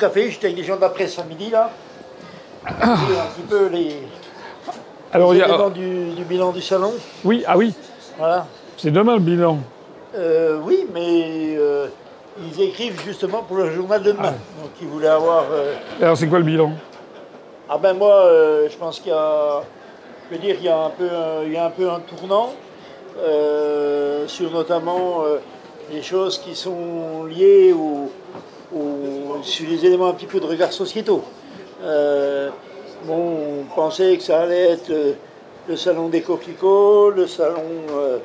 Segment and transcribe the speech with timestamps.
[0.00, 0.30] café.
[0.30, 1.70] J'étais avec les gens de la presse à midi, là.
[2.66, 3.96] un petit peu les,
[5.12, 6.92] Alors, les il y a- du, du bilan du salon.
[7.24, 7.72] Oui, ah oui,
[8.18, 8.46] Voilà.
[8.76, 9.58] c'est demain le bilan.
[10.16, 11.86] Euh, oui, mais euh,
[12.38, 14.32] ils écrivent justement pour le journal de demain.
[14.60, 15.44] Donc ils voulaient avoir.
[15.52, 16.72] euh, Alors, c'est quoi le bilan?
[17.68, 18.24] Ah ben moi,
[18.68, 19.62] je pense qu'il y a,
[20.28, 22.00] je veux dire, il y a un peu, un- il y a un peu un
[22.00, 22.50] tournant
[24.26, 25.22] sur notamment
[25.92, 28.10] les choses qui sont liées au,
[29.42, 31.22] sur les éléments un petit peu de regard sociétaux.
[31.82, 32.50] Euh,
[33.08, 35.12] on pensait que ça allait être euh,
[35.68, 38.18] le salon des coquelicots, le salon euh,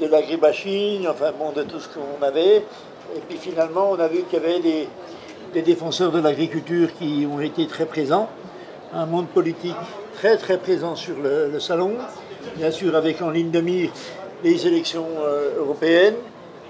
[0.00, 2.64] de l'agribashing, enfin bon, de tout ce qu'on avait.
[3.14, 4.88] Et puis finalement, on a vu qu'il y avait des,
[5.52, 8.28] des défenseurs de l'agriculture qui ont été très présents
[8.92, 9.74] un monde politique
[10.14, 11.94] très très présent sur le, salon,
[12.56, 13.90] bien sûr avec en ligne de mire
[14.44, 15.08] les élections
[15.58, 16.14] européennes,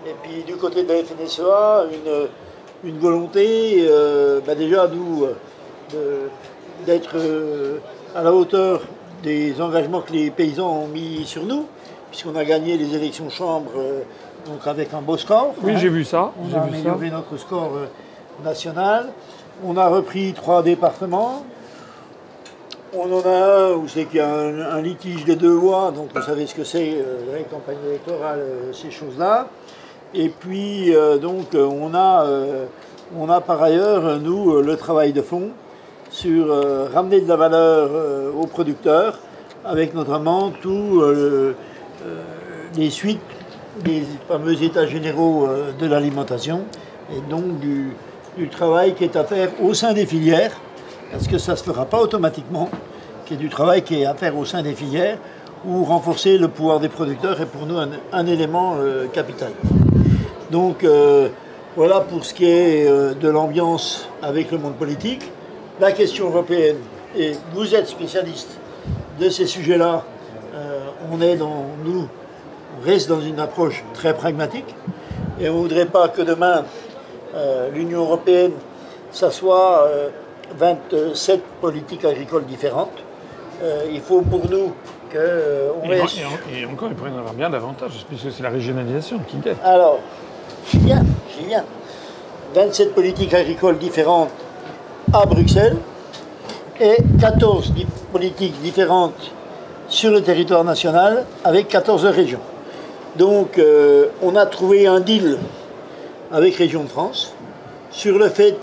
[0.06, 2.28] et puis du côté de la FNSEA, une,
[2.85, 5.27] une volonté euh, bah, déjà nous
[5.95, 6.27] euh,
[6.87, 7.79] d'être euh,
[8.15, 8.83] à la hauteur
[9.23, 11.67] des engagements que les paysans ont mis sur nous,
[12.11, 13.73] puisqu'on a gagné les élections chambres
[14.47, 15.55] donc avec un beau score.
[15.62, 15.79] Oui, hein.
[15.79, 16.33] j'ai vu ça.
[16.39, 16.62] On a vu ça.
[16.62, 17.73] amélioré notre score
[18.45, 19.09] national.
[19.65, 21.47] On a repris trois départements.
[22.93, 25.91] On en a un où c'est qu'il y a un, un litige des deux lois,
[25.91, 26.99] donc vous savez ce que c'est,
[27.35, 29.49] les campagnes électorales, ces choses-là.
[30.17, 32.67] Et puis, euh, donc, euh, on a, euh,
[33.19, 35.51] on a par ailleurs, nous, le travail de fond
[36.11, 36.47] sur
[36.93, 37.91] ramener de la valeur
[38.39, 39.19] aux producteurs,
[39.65, 41.03] avec notamment tous
[42.77, 43.19] les suites
[43.84, 46.61] des fameux états généraux de l'alimentation,
[47.11, 47.97] et donc du,
[48.49, 50.53] travail qui est à faire au sein des filières,
[51.11, 52.69] parce que ça ne se fera pas automatiquement,
[53.27, 55.19] qui est du travail qui est à faire au sein des filières,
[55.67, 58.77] ou renforcer le pouvoir des producteurs est pour nous un, élément
[59.12, 59.50] capital.
[60.54, 61.31] Donc euh,
[61.75, 65.28] voilà pour ce qui est euh, de l'ambiance avec le monde politique.
[65.81, 66.76] La question européenne,
[67.16, 68.50] et vous êtes spécialiste
[69.19, 70.04] de ces sujets-là,
[70.54, 70.78] euh,
[71.10, 72.06] on est dans, nous,
[72.78, 74.72] on reste dans une approche très pragmatique,
[75.41, 76.62] et on ne voudrait pas que demain
[77.75, 78.53] l'Union européenne,
[79.10, 80.09] ça soit euh,
[80.56, 82.98] 27 politiques agricoles différentes.
[83.93, 84.72] Il faut pour nous
[85.10, 86.19] qu'on Et, reste...
[86.19, 89.19] et en- et encore, il pourrait y en avoir bien davantage, puisque c'est la régionalisation
[89.26, 89.56] qui guette.
[89.64, 89.98] Alors,
[90.70, 91.64] j'y viens.
[92.54, 94.30] 27 politiques agricoles différentes
[95.12, 95.76] à Bruxelles
[96.80, 99.32] et 14 di- politiques différentes
[99.88, 102.41] sur le territoire national avec 14 régions.
[103.16, 105.38] Donc, euh, on a trouvé un deal
[106.32, 107.32] avec Région de France
[107.91, 108.56] sur le fait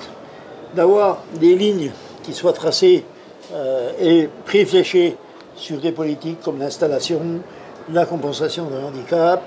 [0.73, 1.91] d'avoir des lignes
[2.23, 3.05] qui soient tracées
[3.53, 5.15] euh, et préfléchées
[5.55, 7.19] sur des politiques comme l'installation,
[7.91, 9.41] la compensation de handicap,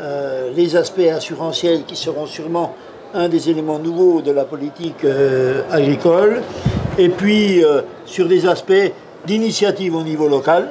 [0.00, 2.74] euh, les aspects assurantiels qui seront sûrement
[3.14, 6.40] un des éléments nouveaux de la politique euh, agricole,
[6.96, 8.92] et puis euh, sur des aspects
[9.26, 10.70] d'initiative au niveau local,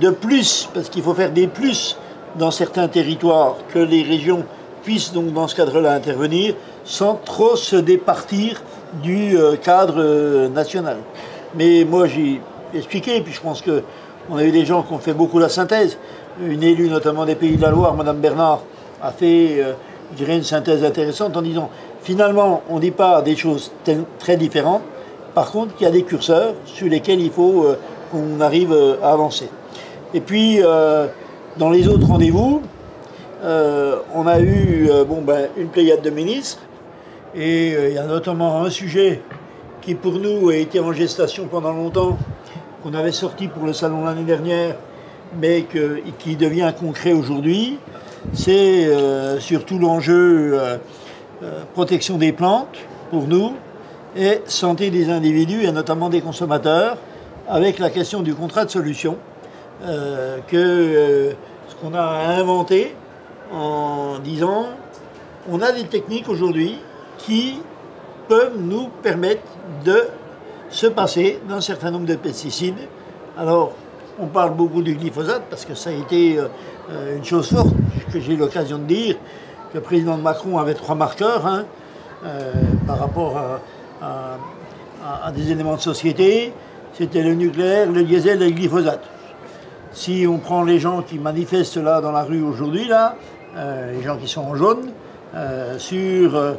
[0.00, 1.98] de plus, parce qu'il faut faire des plus
[2.36, 4.44] dans certains territoires, que les régions
[4.82, 8.62] puissent donc dans ce cadre-là intervenir sans trop se départir
[9.02, 10.98] du cadre national.
[11.56, 12.40] Mais moi j'ai
[12.74, 13.82] expliqué, puis je pense que
[14.30, 15.98] on a eu des gens qui ont fait beaucoup la synthèse.
[16.44, 18.60] Une élue notamment des Pays de la Loire, Madame Bernard,
[19.02, 19.72] a fait, euh,
[20.20, 21.70] une synthèse intéressante en disant
[22.02, 23.72] finalement on ne dit pas des choses
[24.18, 24.82] très différentes.
[25.34, 27.78] Par contre, il y a des curseurs sur lesquels il faut euh,
[28.12, 29.48] qu'on arrive euh, à avancer.
[30.12, 30.60] Et puis,
[31.56, 32.62] dans les autres rendez-vous,
[33.42, 34.88] on a eu
[35.26, 36.62] ben, une pléiade de ministres,
[37.34, 39.20] et il y a notamment un sujet
[39.82, 42.16] qui pour nous a été en gestation pendant longtemps,
[42.82, 44.76] qu'on avait sorti pour le salon l'année dernière,
[45.40, 45.66] mais
[46.18, 47.78] qui devient concret aujourd'hui,
[48.32, 50.76] c'est euh, surtout l'enjeu euh,
[51.42, 52.76] euh, protection des plantes
[53.10, 53.54] pour nous
[54.16, 56.96] et santé des individus et notamment des consommateurs,
[57.48, 59.16] avec la question du contrat de solution
[60.48, 61.34] que
[61.68, 62.94] ce qu'on a inventé
[63.52, 64.68] en disant
[65.50, 66.78] on a des techniques aujourd'hui
[67.18, 67.58] qui
[68.26, 69.42] peuvent nous permettre
[69.84, 70.04] de
[70.70, 72.88] se passer d'un certain nombre de pesticides.
[73.38, 73.74] Alors,
[74.18, 76.48] on parle beaucoup du glyphosate parce que ça a été euh,
[76.90, 77.74] euh, une chose forte
[78.12, 79.16] que j'ai eu l'occasion de dire
[79.70, 81.64] que le président Macron avait trois marqueurs hein,
[82.24, 82.52] euh,
[82.86, 83.36] par rapport
[84.02, 86.52] à, des éléments de société.
[86.92, 89.02] C'était le nucléaire, le diesel et le glyphosate.
[89.92, 93.16] Si on prend les gens qui manifestent là dans la rue aujourd'hui, là,
[93.92, 94.90] les gens qui sont en jaune,
[95.78, 96.56] sur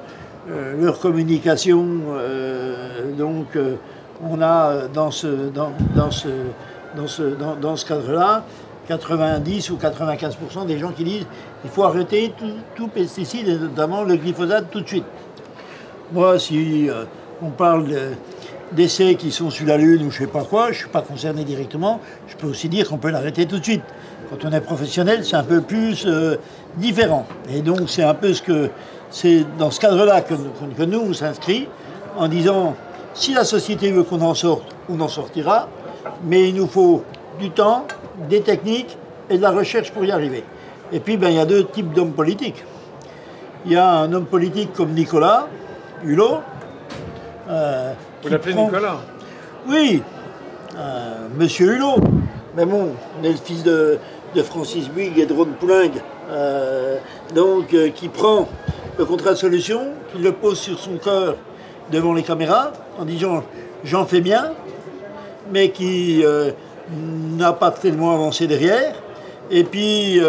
[0.48, 1.86] leur communication,
[3.18, 3.58] donc
[4.24, 5.50] on a dans ce,
[6.96, 8.44] dans ce, cadre-là
[8.88, 11.26] 90 ou 95% des gens qui disent
[11.64, 12.34] il faut arrêter
[12.76, 15.06] tout, pesticide, et notamment le glyphosate, tout de suite.
[16.14, 17.04] Moi, si euh,
[17.42, 17.86] on parle
[18.72, 21.02] d'essais qui sont sur la Lune ou je sais pas quoi, je ne suis pas
[21.02, 23.84] concerné directement, je peux aussi dire qu'on peut l'arrêter tout de suite.
[24.30, 26.36] Quand on est professionnel, c'est un peu plus euh,
[26.76, 27.26] différent.
[27.50, 28.70] Et donc c'est un peu ce que
[29.10, 30.34] c'est dans ce cadre-là que,
[30.78, 31.68] que, nous on s'inscrit
[32.18, 32.76] en disant
[33.14, 35.70] si la société veut qu'on en sorte, on en sortira,
[36.24, 37.04] mais il nous faut
[37.40, 37.86] du temps,
[38.30, 38.98] des techniques
[39.30, 40.44] et de la recherche pour y arriver.
[40.92, 42.64] Et puis ben, il y a deux types d'hommes politiques.
[43.66, 45.48] Il y a un homme politique comme Nicolas
[46.04, 46.40] Hulot.
[47.50, 47.94] Euh,
[48.24, 48.98] Vous l'appelez Nicolas?
[49.68, 50.02] Oui,
[50.78, 51.98] euh, Monsieur Hulot.
[52.56, 54.00] Mais bon, on est le fils de,
[54.44, 56.02] Francis Bouygues et de Ron Poulengue.
[56.30, 56.98] Euh,
[57.34, 58.48] donc, qui prend
[58.98, 59.82] le contrat de solution,
[60.12, 61.36] qui le pose sur son cœur
[61.92, 63.44] devant les caméras, en disant
[63.84, 64.52] j'en fais bien,
[65.52, 66.24] mais qui
[67.38, 68.94] n'a pas tellement avancé derrière.
[69.50, 70.22] Et puis,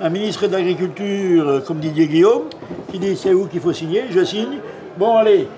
[0.00, 2.44] un ministre de l'Agriculture comme Didier Guillaume,
[2.90, 4.58] qui dit c'est où qu'il faut signer, je signe.
[4.98, 5.48] Bon, allez,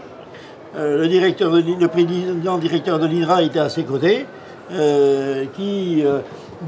[0.76, 4.26] le, directeur le président directeur de l'INRA était à ses côtés.
[4.72, 6.20] Euh, qui euh,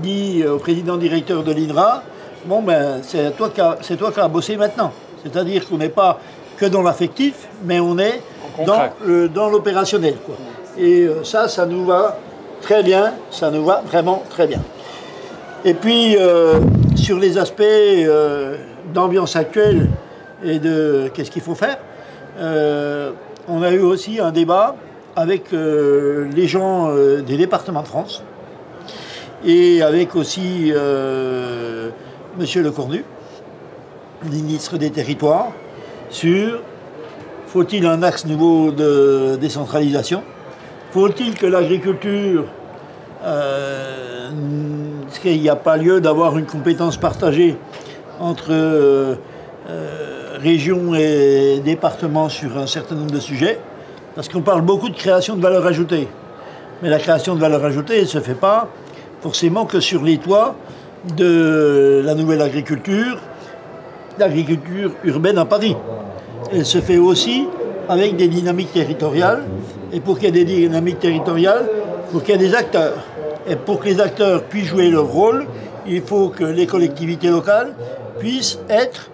[0.03, 2.03] dit au président directeur de l'INRA
[2.45, 4.93] Bon, ben, c'est toi, qui as, toi qui as bossé maintenant.
[5.23, 6.21] C'est-à-dire qu'on n'est pas
[6.59, 8.21] que dans l'affectif, mais on est
[8.65, 10.15] dans, l'opérationnel.
[10.79, 12.19] Et euh, ça, ça nous va
[12.61, 14.61] très bien, ça nous va vraiment très bien.
[15.65, 16.17] Et puis,
[16.95, 17.63] sur les aspects
[18.95, 19.89] d'ambiance actuelle
[20.45, 21.79] et de qu'est-ce qu'il faut faire,
[23.49, 24.77] on a eu aussi un débat
[25.17, 28.23] avec euh, les gens euh, des départements de France
[29.45, 31.89] et avec aussi euh,
[32.39, 33.03] Monsieur Le Cornu,
[34.31, 35.53] ministre des Territoires,
[36.11, 36.61] sur
[37.47, 40.23] faut-il un axe nouveau de décentralisation
[40.97, 42.47] Faut-il que l'agriculture,
[43.23, 44.31] euh,
[45.21, 47.55] qu'il n'y a pas lieu d'avoir une compétence partagée
[48.19, 49.19] entre
[50.41, 53.59] régions et départements sur un certain nombre de sujets
[54.15, 56.09] parce qu'on parle beaucoup de création de valeur ajoutée.
[56.83, 58.71] Mais la création de valeur ajoutée ne se fait pas
[59.21, 60.55] forcément que sur les toits
[61.15, 63.19] de la nouvelle agriculture,
[64.19, 65.77] l'agriculture urbaine à Paris.
[66.51, 67.47] Elle se fait aussi
[67.87, 69.45] avec des dynamiques territoriales.
[69.97, 71.67] Et pour qu'il y ait des dynamiques territoriales,
[72.13, 72.99] faut qu'il y ait des acteurs.
[73.49, 75.47] Et pour que les acteurs puissent jouer leur rôle,
[75.87, 77.73] il faut que les collectivités locales
[78.19, 79.09] puissent être,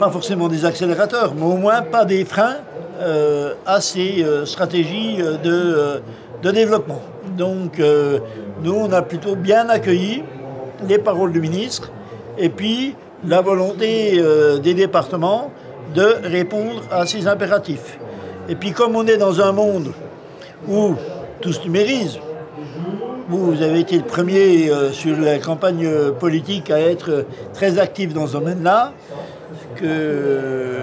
[0.00, 2.56] pas forcément des accélérateurs, mais au moins pas des freins
[3.00, 6.00] euh, à ces euh, stratégies euh,
[6.42, 7.00] de, développement.
[7.38, 7.80] Donc
[8.64, 10.24] nous, on a plutôt bien accueilli
[10.88, 11.92] les paroles du ministre
[12.36, 14.20] et puis la volonté
[14.60, 15.52] des départements
[15.94, 17.98] de répondre à ces impératifs.
[18.48, 19.92] Et puis comme on est dans un monde
[20.68, 20.94] où
[21.40, 22.18] tout se numérise,
[23.28, 28.32] vous avez été le premier sur la campagne politique à être très actif dans ce
[28.32, 28.92] domaine-là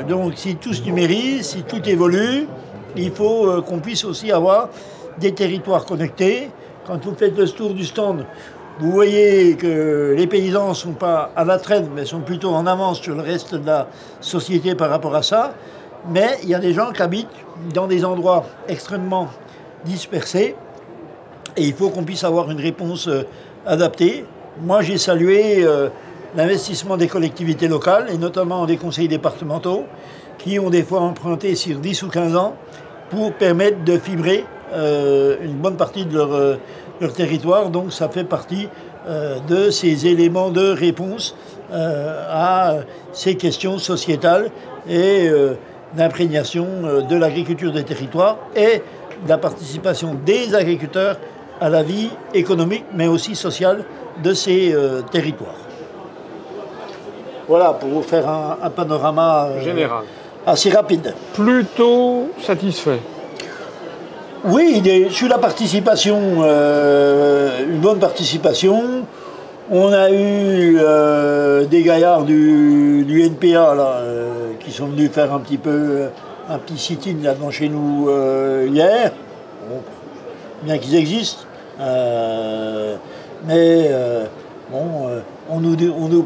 [0.09, 2.47] donc si tout se numérise, si tout évolue,
[2.95, 4.69] il faut euh, qu'on puisse aussi avoir
[5.19, 6.49] des territoires connectés.
[6.85, 8.25] Quand vous faites le tour du stand,
[8.79, 12.65] vous voyez que les paysans ne sont pas à la traîne, mais sont plutôt en
[12.65, 13.87] avance sur le reste de la
[14.21, 15.53] société par rapport à ça.
[16.07, 17.27] Mais il y a des gens qui habitent
[17.73, 19.27] dans des endroits extrêmement
[19.85, 20.55] dispersés
[21.57, 23.23] et il faut qu'on puisse avoir une réponse euh,
[23.65, 24.25] adaptée.
[24.61, 25.89] Moi, j'ai salué euh,
[26.35, 29.83] l'investissement des collectivités locales, et notamment des conseils départementaux,
[30.37, 32.55] qui ont des fois emprunté sur 10 ou 15 ans
[33.09, 36.57] pour permettre de fibrer euh, une bonne partie de leur,
[37.01, 37.69] leur, territoire.
[37.69, 38.69] Donc ça fait partie
[39.47, 41.35] de ces éléments de réponse
[41.71, 42.75] à
[43.11, 44.51] ces questions sociétales
[44.87, 45.29] et
[45.95, 46.65] d'imprégnation
[47.07, 48.81] de l'agriculture des territoires et
[49.23, 51.17] de la participation des agriculteurs
[51.59, 53.83] à la vie économique mais aussi sociale
[54.23, 54.75] de ces
[55.11, 55.55] territoires.
[57.49, 60.03] Voilà, pour vous faire un, panorama euh, général
[60.45, 61.15] assez rapide.
[61.33, 62.99] Plutôt satisfait.
[64.45, 69.03] Oui, sur la participation, euh, une bonne participation.
[69.71, 74.01] On a eu euh, des gaillards du, NPA là,
[74.59, 76.07] qui sont venus faire un petit peu
[76.49, 78.09] un petit sit-in là devant chez nous
[78.67, 79.11] hier.
[80.63, 81.43] bien qu'ils existent.
[83.47, 83.91] mais
[84.71, 86.25] bon, on nous, on nous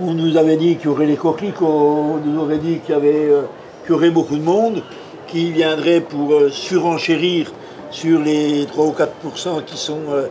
[0.00, 2.98] on nous avait dit qu'il y aurait les coquilles, on nous aurait dit qu'il y,
[2.98, 3.42] euh,
[3.88, 4.82] y aurait beaucoup de monde
[5.26, 7.52] qui viendrait pour euh, surenchérir
[7.90, 10.26] sur les 3 ou 4% qui sont, euh,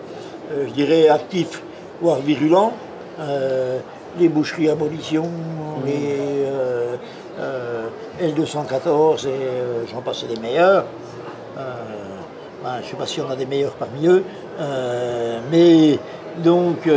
[0.68, 1.64] je dirais, actifs,
[2.02, 2.74] voire virulents.
[4.20, 5.88] les boucheries abolition, mmh.
[5.88, 6.46] les
[8.22, 10.86] L214 et j'en passe des meilleurs.
[11.56, 14.24] Ben, je ne sais pas si on a des meilleurs parmi eux.
[15.52, 16.00] mais
[16.44, 16.88] donc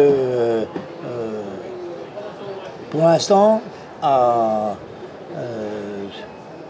[2.90, 3.60] pour l'instant,
[4.02, 4.74] à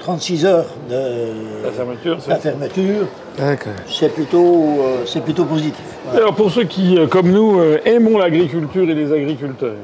[0.00, 3.06] 36 heures de La fermeture, c'est- la fermeture,
[3.36, 3.72] D'accord.
[3.86, 5.82] c'est plutôt, euh, c'est plutôt positif.
[6.04, 6.20] Voilà.
[6.20, 9.74] Alors pour ceux qui, euh, comme nous, euh, aimons l'agriculture et les agriculteurs,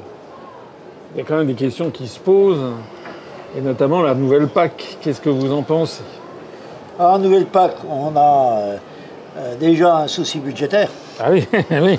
[1.14, 2.72] il y a quand même des questions qui se posent,
[3.56, 4.98] et notamment la nouvelle PAC.
[5.00, 6.02] Qu'est-ce que vous en pensez?
[6.98, 8.76] En nouvelle PAC, on a euh,
[9.38, 10.88] euh, déjà un souci budgétaire.
[11.20, 11.98] Ah oui, oui,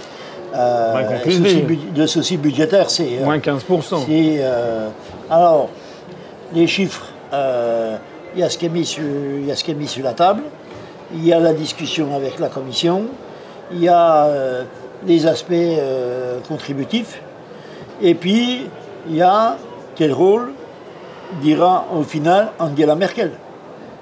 [0.55, 3.59] Euh, souci le souci budgétaire, c'est euh, moins 15%.
[4.05, 4.88] C'est, euh,
[5.29, 5.67] alors,
[6.53, 9.71] les chiffres, il y, a ce qui est mis sur- il y a ce qui
[9.71, 10.43] est mis sur la table,
[11.13, 13.03] il y a la discussion avec la commission,
[13.74, 14.29] il y a
[15.05, 15.53] les aspects
[16.47, 17.21] contributifs,
[18.01, 18.67] et puis
[19.09, 19.57] il y a
[19.95, 20.53] quel rôle
[21.42, 23.32] dira au final Angela Merkel.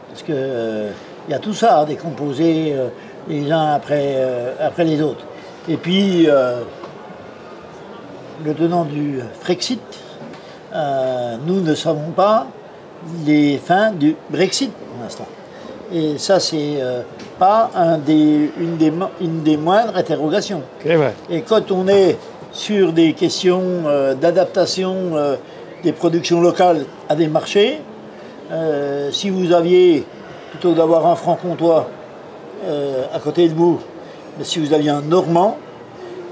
[0.09, 0.91] Parce que euh,
[1.29, 2.89] y a tout ça à décomposer euh,
[3.27, 5.23] les uns après, euh, après les autres.
[5.67, 6.59] Et puis, euh,
[8.43, 9.81] le tenant du Frexit,
[11.45, 12.47] nous ne savons pas
[13.25, 15.27] les fins du Brexit pour l'instant.
[15.93, 16.79] Et ça, c'est
[17.37, 20.63] pas un des, une, des, mo- une des moindres interrogations.
[20.83, 21.13] Vrai.
[21.29, 22.17] Et quand on est
[22.51, 23.83] sur des questions
[24.19, 24.95] d'adaptation
[25.83, 27.79] des productions locales à des marchés,
[28.51, 30.05] euh, si vous aviez,
[30.51, 31.89] plutôt d'avoir un franc-comtois
[32.65, 33.79] euh, à côté de vous,
[34.37, 35.57] mais si vous aviez un normand,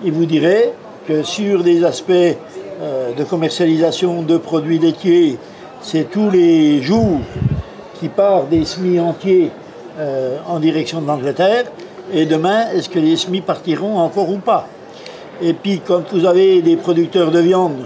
[0.03, 0.73] il vous dirait
[1.07, 5.37] que sur des aspects euh, de commercialisation de produits laitiers,
[5.81, 7.19] c'est tous les jours
[7.99, 9.51] qui part des semis entiers
[10.47, 11.65] en direction de l'Angleterre.
[12.11, 14.67] Et demain, est-ce que les semis partiront encore ou pas?
[15.41, 17.85] Et puis, quand vous avez des producteurs de viande,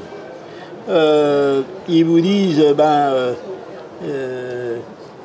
[0.89, 3.33] euh, ils vous disent, ben, euh,
[4.03, 4.77] euh,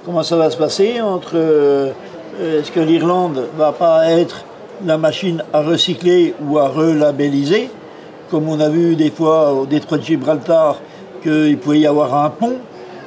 [0.05, 1.93] comment ça va se passer entre euh,
[2.41, 4.45] est-ce que l'Irlande va pas être
[4.85, 7.69] la machine à recycler ou à relabelliser,
[8.31, 10.79] comme on a vu des fois au détroit de Gibraltar
[11.23, 12.57] qu'il pouvait y avoir un pont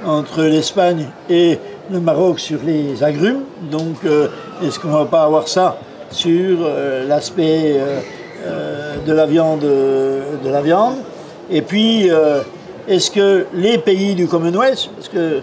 [0.05, 1.57] entre l'Espagne et
[1.91, 3.43] le Maroc sur les agrumes.
[3.71, 4.27] Donc, euh,
[4.63, 5.77] est-ce qu'on va pas avoir ça
[6.11, 7.99] sur euh, l'aspect euh,
[8.45, 10.97] euh, de la viande, de la viande?
[11.49, 12.41] Et puis, euh,
[12.87, 15.41] est-ce que les pays du Commonwealth, parce que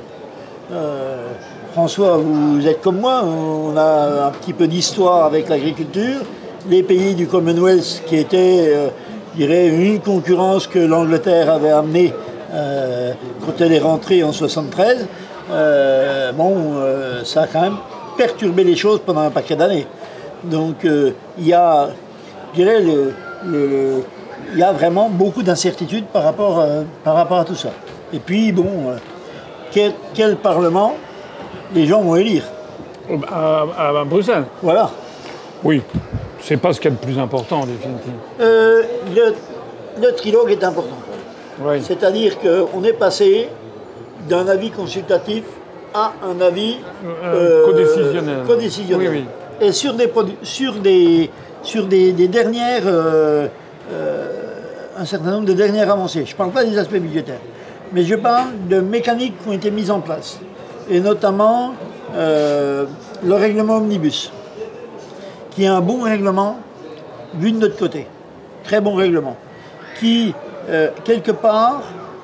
[0.72, 1.26] euh,
[1.72, 6.20] François, vous êtes comme moi, on a un petit peu d'histoire avec l'agriculture.
[6.68, 8.88] Les pays du Commonwealth qui étaient, euh,
[9.34, 12.12] je dirais, une concurrence que l'Angleterre avait amenée
[13.46, 15.06] quand elle est rentrée en 73,
[15.52, 16.74] euh, bon,
[17.22, 17.76] ça a quand même
[18.18, 19.86] perturbé les choses pendant un paquet d'années.
[20.42, 21.90] Donc il y a,
[22.52, 24.02] je dirais, le-
[24.52, 27.70] il y a vraiment beaucoup d'incertitudes par rapport, euh, par rapport à tout ça.
[28.12, 28.96] Et puis, bon, euh,
[29.70, 30.96] quel, quel Parlement
[31.74, 32.44] les gens vont élire
[33.30, 34.90] À, à- à Bruxelles Voilà.
[35.62, 35.82] Oui.
[36.40, 38.12] C'est pas ce qu'il y a de plus important en définitive.
[38.40, 38.82] Euh,
[39.14, 39.34] le,
[40.02, 40.96] le trilogue est important.
[41.62, 41.82] Oui.
[41.82, 43.48] C'est-à-dire qu'on est passé
[44.28, 45.44] d'un avis consultatif
[45.94, 46.78] à un avis
[47.66, 48.38] codécisionnel.
[48.46, 49.10] codécisionnel.
[49.10, 49.24] Oui,
[49.60, 50.10] Et sur des,
[50.42, 51.30] sur des,
[51.62, 52.82] sur des, des dernières,
[55.00, 56.24] un certain nombre de dernières avancées.
[56.26, 57.40] Je ne parle pas des aspects budgétaires,
[57.92, 60.38] mais je parle de mécaniques qui ont été mises en place,
[60.90, 61.72] et notamment
[62.14, 62.86] euh,
[63.24, 64.30] le règlement omnibus,
[65.50, 66.58] qui est un bon règlement
[67.34, 68.06] vu de notre côté.
[68.64, 69.36] Très bon règlement.
[69.98, 70.34] Qui,
[70.68, 71.82] euh, quelque part,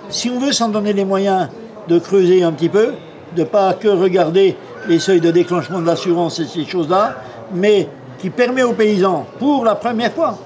[0.09, 1.49] si on veut s'en donner les moyens
[1.89, 2.93] de creuser un petit peu,
[3.35, 4.57] de pas que regarder
[4.89, 7.17] les seuils de déclenchement de l'assurance et ces choses-là,
[7.53, 10.39] mais qui permet aux paysans, pour la première fois,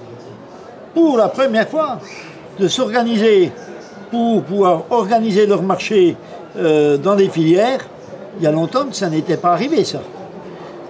[0.95, 1.99] pour la première fois,
[2.59, 3.53] de s'organiser
[4.11, 6.17] pour pouvoir organiser leur marché
[6.59, 7.87] euh, dans des filières.
[8.39, 10.01] Il y a longtemps que ça n'était pas arrivé, ça.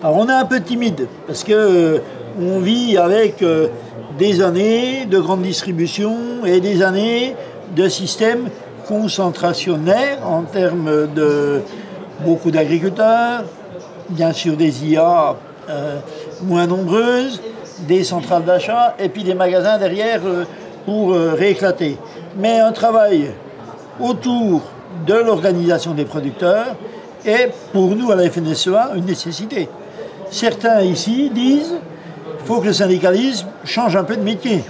[0.03, 1.99] Alors on est un peu timide parce que euh,
[2.41, 3.69] on vit avec euh,
[4.19, 7.35] des années de grande distribution et des années
[7.77, 8.49] de systèmes
[8.89, 11.61] concentrationnaires en termes de
[12.25, 13.45] beaucoup d'agriculteurs,
[14.09, 15.37] bien sûr des IA
[16.43, 17.41] moins nombreuses,
[17.87, 20.45] des centrales d'achat et puis des magasins derrière euh,
[20.85, 21.97] pour euh, rééclater.
[22.37, 23.31] Mais un travail
[24.01, 24.63] autour
[25.07, 26.77] de l'organisation des producteurs
[27.25, 29.69] est pour nous à la FNSEA une nécessité.
[30.31, 31.77] Certains ici disent
[32.39, 34.65] qu'il faut que le syndicalisme change un peu de métier.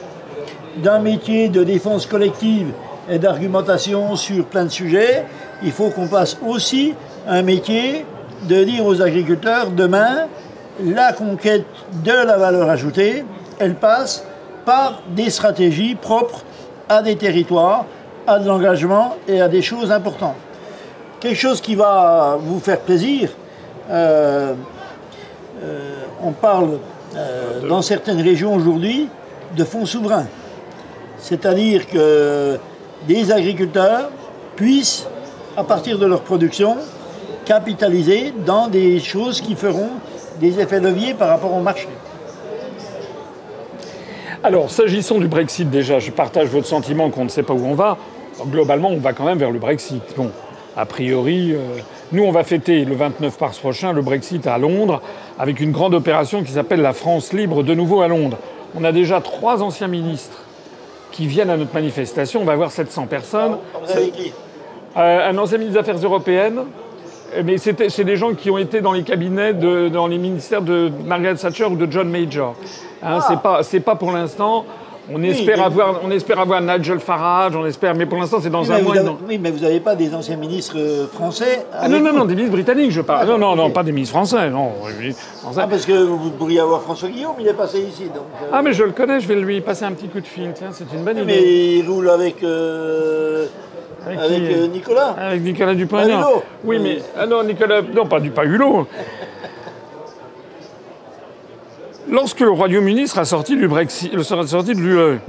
[0.82, 2.68] D'un métier de défense collective
[3.08, 5.24] et d'argumentation sur plein de sujets,
[5.62, 6.94] il faut qu'on passe aussi
[7.28, 8.04] un métier
[8.48, 10.26] de dire aux agriculteurs demain,
[10.84, 11.64] la conquête
[12.04, 13.24] de la valeur ajoutée,
[13.58, 14.24] elle passe
[14.64, 16.42] par des stratégies propres
[16.88, 17.86] à des territoires,
[18.26, 20.36] à de l'engagement et à des choses importantes.
[21.20, 23.30] Quelque chose qui va vous faire plaisir,
[23.90, 24.54] euh,
[25.62, 26.78] euh, on parle
[27.16, 29.08] euh, dans certaines régions aujourd'hui
[29.56, 30.26] de fonds souverains.
[31.18, 32.58] C'est-à-dire que
[33.06, 34.10] des agriculteurs
[34.56, 35.06] puissent,
[35.56, 36.76] à partir de leur production,
[37.44, 39.90] capitaliser dans des choses qui feront
[40.40, 41.88] des effets leviers par rapport au marché.
[44.42, 47.74] Alors, s'agissant du Brexit, déjà, je partage votre sentiment qu'on ne sait pas où on
[47.74, 47.98] va.
[48.46, 50.02] globalement, on va quand même vers le Brexit.
[50.16, 50.30] Bon,
[50.76, 51.58] a priori, euh,
[52.12, 55.02] nous, on va fêter le 29 mars prochain le Brexit à Londres
[55.38, 58.38] avec une grande opération qui s'appelle la France libre de nouveau à Londres.
[58.74, 60.44] On a déjà trois anciens ministres
[61.12, 62.40] qui viennent à notre manifestation.
[62.40, 63.58] On va avoir 700 personnes.
[63.84, 64.32] Vous avez qui?
[64.96, 66.60] Euh, un ancien ministre des Affaires européennes,
[67.44, 70.62] mais c'était- c'est des gens qui ont été dans les cabinets, de, dans les ministères
[70.62, 72.54] de Margaret Thatcher ou de John Major.
[73.02, 74.64] Hein, C'est pas, c'est pas pour l'instant.
[75.12, 78.48] On espère mais- avoir, on espère avoir Nigel Farage, on espère, mais pour l'instant c'est
[78.50, 78.96] dans oui, un mais, mois.
[78.96, 79.18] avez, non.
[79.28, 82.34] oui, mais vous n'avez pas des anciens ministres euh, français Ah, non, non, non, des
[82.36, 83.26] ministres britanniques, je parle.
[83.26, 83.72] non, non, non, ok.
[83.72, 84.70] pas des ministres français, non.
[85.40, 85.60] français.
[85.64, 88.04] Ah, parce que vous pourriez avoir François Guillaume, il est passé ici.
[88.04, 90.26] Donc, euh, Ah, mais je le connais, je vais lui passer un petit coup de
[90.26, 90.52] fil.
[90.54, 91.26] Tiens, c'est une bonne idée.
[91.26, 93.46] mais il roule avec, euh,
[94.06, 95.14] Avec avec qui euh, Nicolas.
[95.18, 96.20] Avec Nicolas Dupont-Aignan.
[96.20, 96.42] Hulot.
[96.64, 96.98] Oui, mais.
[97.18, 97.82] Ah non, Nicolas.
[97.82, 98.86] Non, pas, du, pas Hulot.
[102.08, 105.20] Lorsque le Royaume-Uni sera sorti du Brexit, euh, sera sorti de l'UE,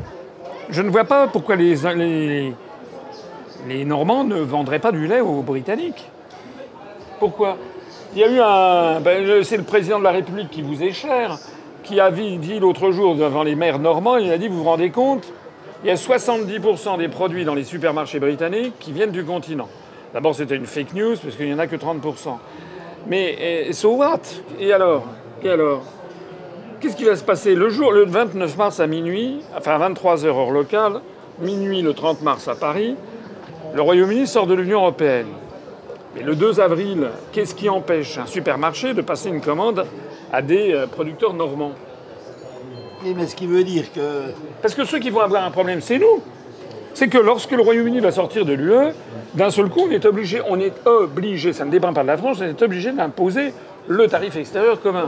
[0.69, 2.53] je ne vois pas pourquoi les, les,
[3.67, 6.09] les Normands ne vendraient pas du lait aux Britanniques.
[7.19, 7.57] Pourquoi?
[8.15, 8.99] Il y a eu un.
[8.99, 11.37] ben, c'est le président de la République qui vous est cher,
[11.83, 14.89] qui a dit l'autre jour devant les maires normands, il a dit Vous vous rendez
[14.89, 15.31] compte
[15.83, 19.67] Il y a 70% des produits dans les supermarchés britanniques qui viennent du continent.
[20.13, 22.37] D'abord, c'était une fake news, parce qu'il n'y en a que 30%.
[23.07, 24.19] Mais et, so what?
[24.59, 25.07] Et alors?
[25.41, 25.81] Et alors?
[26.79, 27.55] Qu'est-ce qui va se passer?
[27.55, 31.01] Le jour, le 29 mars à minuit, enfin à 23h heure locale,
[31.39, 32.95] minuit le 30 mars à Paris,
[33.73, 35.29] le Royaume-Uni sort de l'Union européenne.
[36.15, 39.87] Mais le 2 avril, qu'est-ce qui empêche un supermarché de passer une commande
[40.31, 41.73] à des euh, producteurs normands?
[44.61, 46.21] Parce que ceux qui vont avoir un problème, c'est nous.
[46.93, 48.93] C'est que lorsque le Royaume-Uni va sortir de l'UE,
[49.33, 50.73] d'un seul coup, on est obligé, on est
[51.53, 53.53] ça ne dépend pas de la France, on est obligé d'imposer
[53.87, 55.07] le tarif extérieur commun.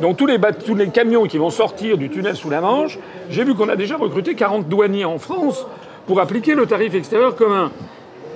[0.00, 2.98] Donc tous les, tous les camions qui vont sortir du tunnel sous la Manche,
[3.30, 5.66] j'ai vu qu'on a déjà recruté 40 douaniers en France
[6.06, 7.70] pour appliquer le tarif extérieur commun.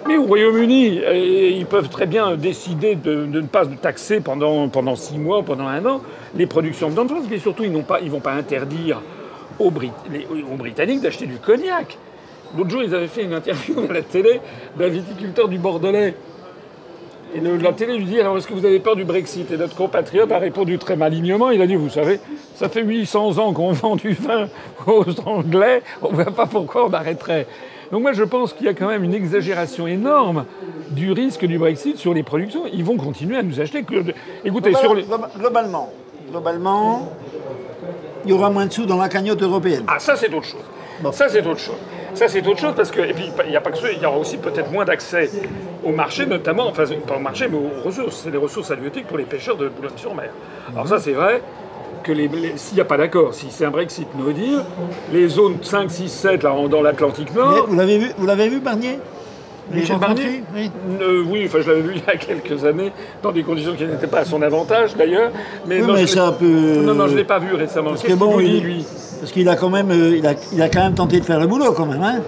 [0.06, 4.96] Mais au Royaume-Uni, euh, ils peuvent très bien décider de, ne pas taxer pendant, pendant
[4.96, 6.00] six mois, pendant un an,
[6.34, 9.00] les productions de France, mais surtout, ils ne vont pas interdire
[9.58, 11.98] aux, Britanniques d'acheter du cognac.
[12.56, 14.40] L'autre jour, ils avaient fait une interview à la télé
[14.78, 16.14] d'un viticulteur du Bordelais.
[17.34, 19.50] Et la télé lui dit Alors, est-ce que vous avez peur du Brexit?
[19.50, 22.20] Et notre compatriote a répondu très malignement il a dit Vous savez,
[22.54, 24.48] ça fait 800 ans qu'on vend du vin
[24.86, 27.46] aux Anglais, on ne voit pas pourquoi on arrêterait.
[27.90, 30.44] Donc, moi, je pense qu'il y a quand même une exagération énorme
[30.90, 32.64] du risque du Brexit sur les productions.
[32.72, 33.82] Ils vont continuer à nous acheter.
[33.82, 33.94] Que...
[34.44, 35.04] Écoutez, sur les.
[35.38, 35.90] Globalement,
[36.30, 37.12] globalement,
[38.24, 39.84] il y aura moins de sous dans la cagnotte européenne.
[39.86, 40.64] Ah, ça, c'est autre chose.
[41.00, 41.12] Bon.
[41.12, 41.76] Ça, c'est autre chose.
[42.14, 44.02] Ça, c'est autre chose parce que, et puis, il n'y a pas que ça, il
[44.02, 45.30] y aura aussi peut-être moins d'accès
[45.84, 48.22] au marché, notamment, enfin, pas au marché, mais aux ressources.
[48.24, 50.30] C'est les ressources halieutiques pour les pêcheurs de Boulogne-sur-Mer.
[50.74, 51.42] Alors, ça, c'est vrai
[52.12, 54.60] que s'il n'y a pas d'accord, si c'est un Brexit no deal,
[55.12, 57.66] les zones 5, 6, 7, là, dans l'Atlantique Nord.
[57.68, 58.98] vous l'avez vu, vous l'avez vu, Barnier?
[59.70, 60.70] Michel Barnier Oui.
[61.02, 62.90] Euh, oui, enfin, je l'avais vu il y a quelques années,
[63.22, 65.30] dans des conditions qui n'étaient pas à son avantage d'ailleurs.
[65.66, 67.90] Mais, Oui, non, mais je ça peut- Non, non, je ne l'ai pas vu récemment.
[67.90, 68.86] Parce Qu'est-ce que qu'il bon, il- dit, lui?
[69.20, 71.38] Parce qu'il a quand même, euh, il a, il a quand même tenté de faire
[71.40, 72.02] le boulot, quand même.
[72.02, 72.20] Hein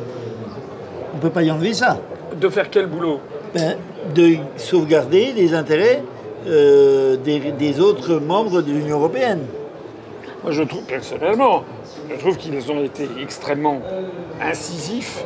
[1.15, 1.99] On ne peut pas y enlever ça.
[2.39, 3.21] De faire quel boulot?
[3.55, 3.77] Ben,
[4.15, 6.03] de sauvegarder les intérêts
[6.47, 9.41] euh, des, des autres membres de l'Union européenne.
[10.43, 11.65] Moi, je trouve, personnellement,
[12.11, 13.81] je trouve qu'ils ont été extrêmement
[14.43, 15.25] incisifs.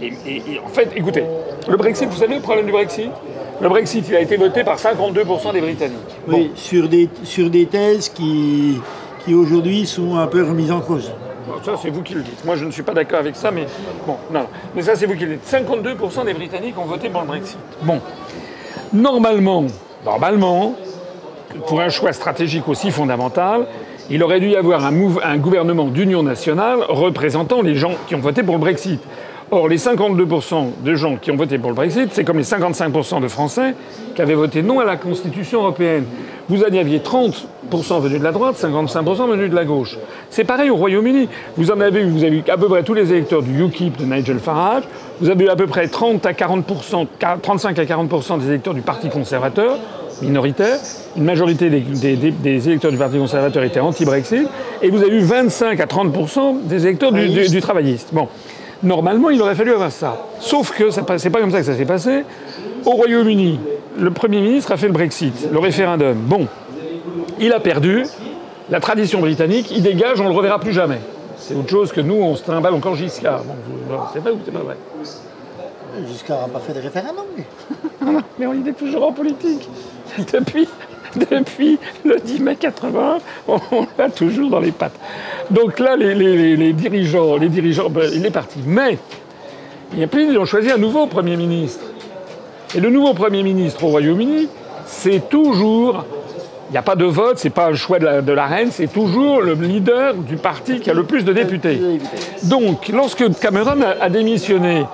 [0.00, 1.24] Et, et- et en fait, écoutez,
[1.68, 3.10] le Brexit, vous savez le problème du Brexit?
[3.60, 5.96] Le Brexit, il a été voté par 52% des Britanniques.
[6.28, 8.78] Oui, sur des, sur des thèses qui,
[9.24, 11.10] qui aujourd'hui sont un peu remises en cause.
[11.48, 12.44] Bon, ça, c'est vous qui le dites.
[12.44, 13.66] Moi, je ne suis pas d'accord avec ça, mais
[14.06, 14.40] bon, non.
[14.40, 14.46] non.
[14.74, 15.46] Mais ça, c'est vous qui le dites.
[15.50, 17.56] 52% des Britanniques ont voté pour le Brexit.
[17.82, 18.00] Bon.
[18.92, 19.64] Normalement,
[20.04, 20.74] normalement,
[21.66, 23.66] pour un choix stratégique aussi fondamental,
[24.10, 28.42] il aurait dû y avoir un, gouvernement d'union nationale représentant les gens qui ont voté
[28.42, 29.00] pour le Brexit.
[29.50, 33.20] Or, les 52% de gens qui ont voté pour le Brexit, c'est comme les 55%
[33.20, 33.74] de Français
[34.14, 36.04] qui avaient voté non à la Constitution européenne.
[36.48, 39.98] Vous en aviez 30% venus de la droite, 55% venus de la gauche.
[40.30, 41.28] C'est pareil au Royaume-Uni.
[41.56, 43.98] Vous en avez eu, vous avez eu à peu près tous les électeurs du UKIP
[43.98, 44.84] de Nigel Farage.
[45.20, 47.06] Vous avez eu à peu près 30 à 40%,
[47.40, 49.78] 35 à 40% des électeurs du Parti conservateur
[50.22, 50.78] minoritaire.
[51.16, 54.46] Une majorité des, des- des- des électeurs du Parti conservateur étaient anti-Brexit.
[54.82, 58.08] Et vous avez eu 25 à 30% des électeurs du, du- du travailliste.
[58.12, 58.28] Bon.
[58.82, 60.26] Normalement, il aurait fallu avoir ça.
[60.38, 62.24] Sauf que ce n'est pas comme ça que ça s'est passé.
[62.84, 63.58] Au Royaume-Uni,
[63.98, 66.14] le Premier ministre a fait le Brexit, le référendum.
[66.14, 66.46] Bon,
[67.40, 68.04] il a perdu.
[68.68, 70.98] La tradition britannique, il dégage, on ne le reverra plus jamais.
[71.38, 73.42] C'est autre chose que nous, on se trimballe encore Giscard.
[73.44, 73.54] Bon,
[74.12, 74.76] c'est vrai ou c'est pas vrai
[76.08, 77.24] Giscard n'a pas fait de référendum.
[78.38, 79.68] Mais on est toujours en politique.
[80.32, 80.68] depuis,
[81.16, 83.60] depuis le 10 mai 80, on
[83.98, 84.98] l'a toujours dans les pattes.
[85.50, 88.58] Donc là, les, les- les dirigeants, les dirigeants, ben, il est parti.
[88.66, 88.98] Mais
[89.92, 91.84] il y a plus, ils ont choisi un nouveau Premier ministre.
[92.74, 94.48] Et le nouveau Premier ministre au Royaume-Uni,
[94.86, 96.04] c'est toujours.
[96.68, 98.70] Il n'y a pas de vote, c'est pas un choix de la, de la reine,
[98.72, 101.80] c'est toujours le leader du parti qui a le plus de députés.
[102.42, 104.84] Donc, lorsque Cameron a, a démissionné,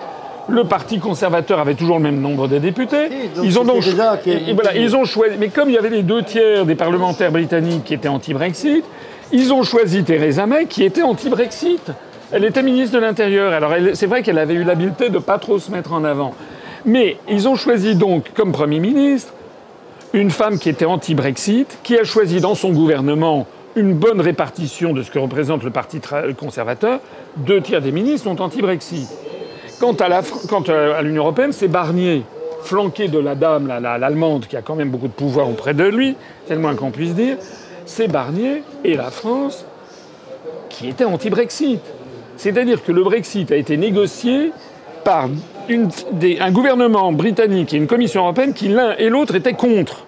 [0.49, 3.09] le Parti conservateur avait toujours le même nombre de députés.
[3.11, 5.37] Oui, ils ont donc c'était déjà qu'il y a- et voilà, ils ont choisi.
[5.39, 8.85] Mais comme il y avait les deux tiers des parlementaires britanniques qui étaient anti-Brexit,
[9.33, 11.93] ils ont choisi Theresa May qui était anti-Brexit.
[12.33, 13.53] Elle était ministre de l'Intérieur.
[13.53, 16.35] Alors c'est vrai qu'elle avait eu l'habileté de pas trop se mettre en avant.
[16.85, 19.33] Mais ils ont choisi donc comme Premier ministre
[20.15, 25.03] une femme qui était anti-Brexit, qui a choisi dans son gouvernement une bonne répartition de
[25.03, 26.01] ce que représente le Parti
[26.39, 27.01] conservateur.
[27.37, 29.09] Deux tiers des ministres sont anti-Brexit.
[29.83, 29.97] Quant
[30.69, 32.23] à l'Union européenne, c'est Barnier,
[32.63, 35.75] flanqué de la dame, la- la- l'allemande, qui a quand même beaucoup de pouvoir auprès
[35.75, 36.15] de lui,
[36.47, 37.37] c'est le moins qu'on puisse dire.
[37.85, 39.65] C'est Barnier et la France
[40.69, 41.81] qui étaient anti-Brexit.
[42.37, 44.53] C'est-à-dire que le Brexit a été négocié
[45.03, 45.29] par
[45.69, 50.07] un gouvernement britannique et une commission européenne qui l'un et l'autre étaient contre.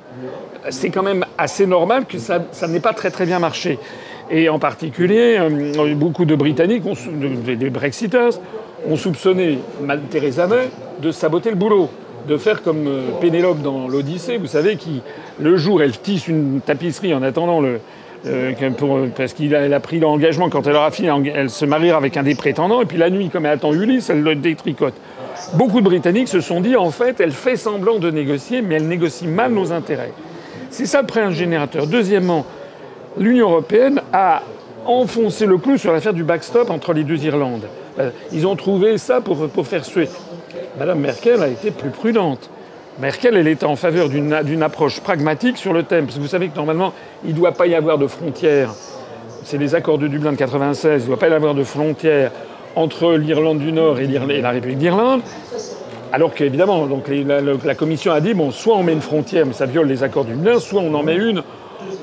[0.71, 3.81] C'est quand même assez normal que ça, n'ait pas très très bien marché.
[4.31, 6.85] Et en particulier, euh, beaucoup de Britanniques,
[7.45, 8.39] des Brexiters,
[8.88, 10.68] ont soupçonné Mme Theresa May
[11.01, 11.88] de saboter le boulot,
[12.29, 15.03] de faire comme euh, Pénélope dans l'Odyssée, vous savez, qui
[15.40, 17.81] le jour elle tisse une tapisserie en attendant le,
[18.27, 22.16] euh, pour- parce qu'elle a, pris l'engagement quand elle aura fini, elle se mariera avec
[22.16, 24.94] un des prétendants, et puis la nuit, comme elle attend Ulysse, elle le détricote.
[25.55, 28.88] Beaucoup de Britanniques se sont dit, en fait, elle fait semblant de négocier, mais elle
[28.88, 30.12] négocie mal nos intérêts.
[30.70, 31.87] C'est ça le générateur.
[31.87, 32.47] Deuxièmement,
[33.18, 34.42] l'Union européenne a
[34.87, 37.66] enfoncé le clou sur l'affaire du backstop entre les deux Irlandes.
[37.99, 40.09] Euh, Ils ont trouvé ça pour, faire suer.
[40.79, 42.51] Madame Merkel a été plus prudente.
[43.01, 46.05] Merkel, elle était en faveur d'une approche pragmatique sur le thème.
[46.07, 46.92] Parce que vous savez que normalement,
[47.25, 48.73] il ne doit pas y avoir de frontières.
[49.44, 51.03] C'est les accords de Dublin de 96.
[51.03, 52.31] Il ne doit pas y avoir de frontières
[52.77, 55.20] entre l'Irlande du Nord et, la République d'Irlande.
[56.12, 56.88] Alors qu'évidemment,
[57.27, 60.03] la- la Commission a dit bon, soit on met une frontière, mais ça viole les
[60.05, 61.42] accords du Dublin, soit on en met une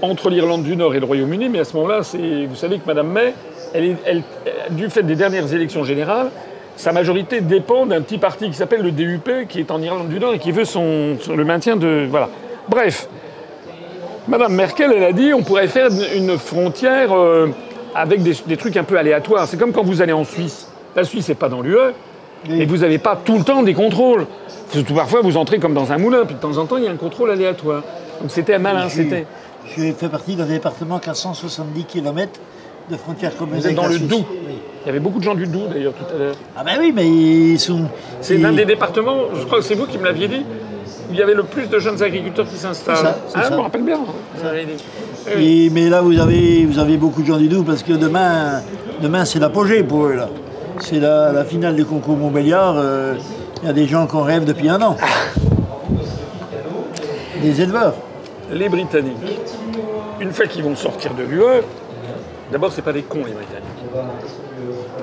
[0.01, 1.49] entre l'Irlande du Nord et le Royaume-Uni.
[1.49, 3.33] Mais à ce moment-là, vous savez que Mme May,
[3.73, 4.23] elle est- elle-
[4.71, 6.29] du fait des dernières élections générales,
[6.75, 10.19] sa majorité dépend d'un petit parti qui s'appelle le DUP, qui est en Irlande du
[10.19, 12.07] Nord et qui veut son, son- le maintien de.
[12.09, 12.29] Voilà.
[12.69, 13.07] Bref,
[14.27, 17.47] Madame Merkel, elle a dit on pourrait faire une frontière euh,
[17.95, 19.47] avec des, des trucs un peu aléatoires.
[19.47, 20.67] C'est comme quand vous allez en Suisse.
[20.95, 21.77] La Suisse n'est pas dans l'UE,
[22.49, 24.25] et vous n'avez pas tout le temps des contrôles.
[24.95, 26.91] Parfois, vous entrez comme dans un moulin, puis de temps en temps, il y a
[26.91, 27.81] un contrôle aléatoire.
[28.21, 29.25] Donc c'était malin, c'était.
[29.65, 32.31] Je fais partie d'un département qui a 170 km
[32.89, 33.99] de frontières communes Vous êtes dans le.
[33.99, 34.25] Doubs.
[34.47, 34.55] Oui.
[34.83, 36.35] Il y avait beaucoup de gens du Doubs d'ailleurs tout à l'heure.
[36.57, 37.83] Ah ben oui, mais ils sont...
[38.19, 40.43] C'est l'un des départements, je crois que c'est vous qui me l'aviez dit,
[41.09, 42.97] où il y avait le plus de jeunes agriculteurs qui s'installent.
[42.97, 43.49] Ça, ah, ça.
[43.51, 43.99] je me rappelle bien.
[43.99, 44.83] dit.
[45.37, 48.61] Et- mais là, vous avez, vous avez beaucoup de gens du Doubs parce que demain,
[49.01, 50.15] demain c'est l'apogée pour eux.
[50.15, 50.29] là.
[50.79, 52.75] C'est la, la finale du concours Montbéliard.
[52.77, 53.13] euh,
[53.61, 54.97] Il y a des gens qu'on rêve depuis un an.
[57.43, 57.93] Des éleveurs.
[58.51, 59.39] Les Britanniques,
[60.19, 61.63] une fois qu'ils vont sortir de l'UE,
[62.51, 63.67] d'abord, c'est pas des cons, les Britanniques.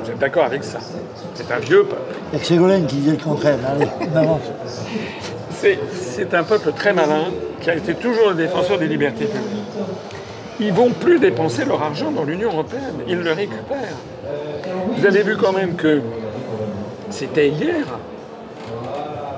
[0.02, 0.78] Vous êtes d'accord avec ça?
[1.34, 2.02] C'est un vieux peuple.
[2.32, 3.58] Que Ségolène qui disait le contraire.
[3.66, 4.42] Allez, on avance.
[5.50, 7.24] C'est, c'est un peuple très malin
[7.61, 9.64] qui a été toujours le défenseur des libertés publiques.
[10.61, 13.96] Ils vont plus dépenser leur argent dans l'Union européenne, ils le récupèrent.
[14.96, 16.02] Vous avez vu quand même que
[17.11, 17.87] c'était hier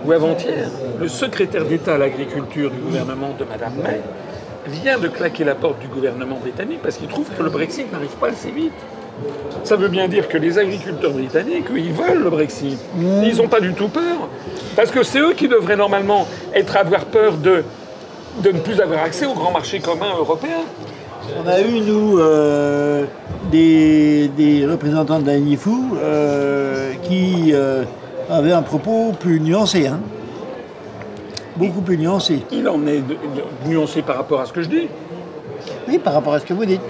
[0.05, 4.01] ou avant-hier, le secrétaire d'État à l'agriculture du gouvernement de Mme May
[4.67, 8.17] vient de claquer la porte du gouvernement britannique parce qu'il trouve que le Brexit n'arrive
[8.21, 8.73] pas assez vite.
[9.65, 12.79] Ça veut bien dire que les agriculteurs britanniques, ils veulent le Brexit.
[12.99, 14.29] Ils n'ont pas du tout peur.
[14.77, 17.63] Parce que c'est eux qui devraient normalement être avoir peur de,
[18.45, 20.63] ne plus avoir accès au grand marché commun européen.
[21.39, 23.05] On a eu, nous, euh,
[23.51, 25.71] des, des représentants de la NIFU
[26.03, 27.85] euh, qui euh,
[28.31, 29.87] avaient un propos plus nuancé.
[29.87, 30.01] hein.
[31.57, 32.41] Beaucoup plus nuancé.
[32.53, 34.89] Il en est de- de- nuancé par rapport à ce que je dis.
[35.89, 36.81] Oui, par rapport à ce que vous dites.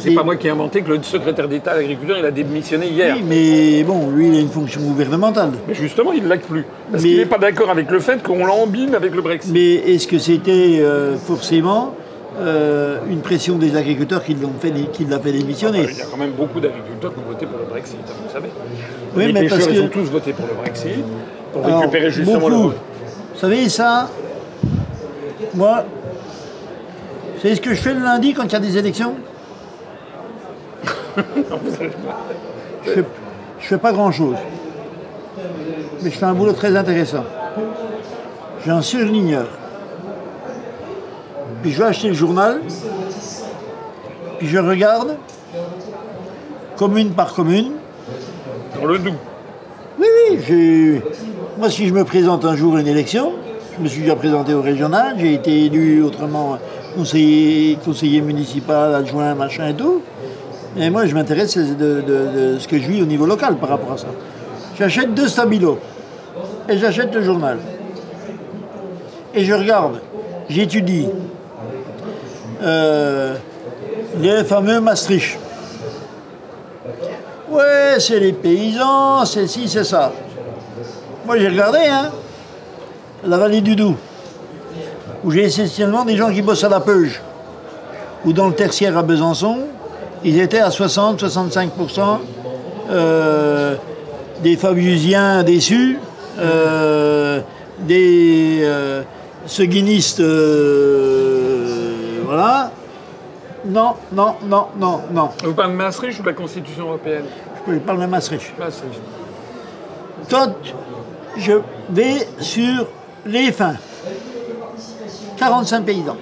[0.00, 2.86] C'est pas moi qui ai inventé que le secrétaire d'État à l'agriculture, il a démissionné
[2.88, 3.16] hier.
[3.16, 5.50] Oui, mais bon, lui, il a une fonction gouvernementale.
[5.66, 6.64] Mais justement, il ne l'a plus.
[6.92, 9.52] Parce qu'il n'est pas d'accord avec le fait qu'on l'embine avec le Brexit.
[9.52, 11.94] Mais est-ce que c'était euh, forcément
[12.38, 15.88] euh, une pression des agriculteurs qui l'ont fait, qui l'a fait démissionner?
[15.90, 18.32] Il y a quand même beaucoup d'agriculteurs qui ont voté pour le Brexit, hein, vous
[18.32, 18.50] savez.
[19.16, 21.04] Oui, les mais pêcheurs, parce ils que- ont tous voté pour le Brexit,
[21.52, 22.68] pour Alors, récupérer justement beaucoup.
[22.68, 22.74] le...
[23.34, 24.08] Vous savez, ça,
[25.54, 25.84] moi,
[27.40, 29.14] c'est ce que je fais le lundi quand il y a des élections
[32.84, 33.04] Je fais,
[33.60, 34.36] je fais pas grand-chose.
[36.02, 37.24] Mais je fais un boulot très intéressant.
[38.64, 39.46] J'ai un surligneur.
[41.62, 42.60] puis je vais acheter le journal,
[44.38, 45.16] puis je regarde,
[46.76, 47.72] commune par commune.
[48.86, 48.98] Le.
[49.98, 50.06] Oui,
[50.50, 51.00] oui,
[51.58, 53.32] moi si je me présente un jour à une élection,
[53.76, 56.58] je me suis déjà présenté au régional, j'ai été élu autrement
[56.94, 60.02] conseiller, conseiller municipal, adjoint, machin et tout.
[60.78, 63.98] Et moi je m'intéresse de ce que je vis au niveau local par rapport à
[63.98, 64.06] ça.
[64.78, 65.78] J'achète deux stabilos
[66.68, 67.58] et j'achète le journal.
[69.34, 70.00] Et je regarde,
[70.48, 71.08] j'étudie
[72.62, 73.34] euh,
[74.20, 75.38] les fameux Maastricht.
[77.58, 80.12] Ouais, c'est les paysans, c'est ci, c'est ça.
[81.26, 82.12] Moi, j'ai regardé, hein,
[83.24, 83.96] la vallée du Doubs,
[85.24, 87.20] où j'ai essentiellement des gens qui bossent à la Peuge,
[88.24, 89.58] ou dans le tertiaire à Besançon,
[90.22, 92.18] ils étaient à 60-65%
[92.92, 93.74] euh,
[94.40, 95.98] des Fabiusiens déçus,
[96.38, 97.40] euh,
[97.80, 99.02] des euh,
[99.46, 102.70] seguinistes, euh, voilà.
[103.64, 105.30] Non, non, non, non, non.
[105.44, 107.24] Vous parlez de Maastricht ou de la Constitution européenne?
[107.68, 108.58] Je ne parle de Maastricht.
[108.58, 109.00] Maastricht.
[110.30, 110.54] Quand
[111.36, 111.52] je
[111.90, 112.86] vais sur
[113.26, 113.76] les fins,
[115.36, 116.16] 45 paysans.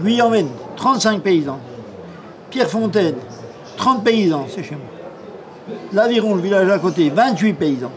[0.00, 1.58] Guillaume, 35 paysans.
[2.50, 3.16] Pierrefontaine,
[3.76, 5.76] 30 paysans, c'est chez moi.
[5.92, 7.92] L'Aviron, le village à côté, 28 paysans.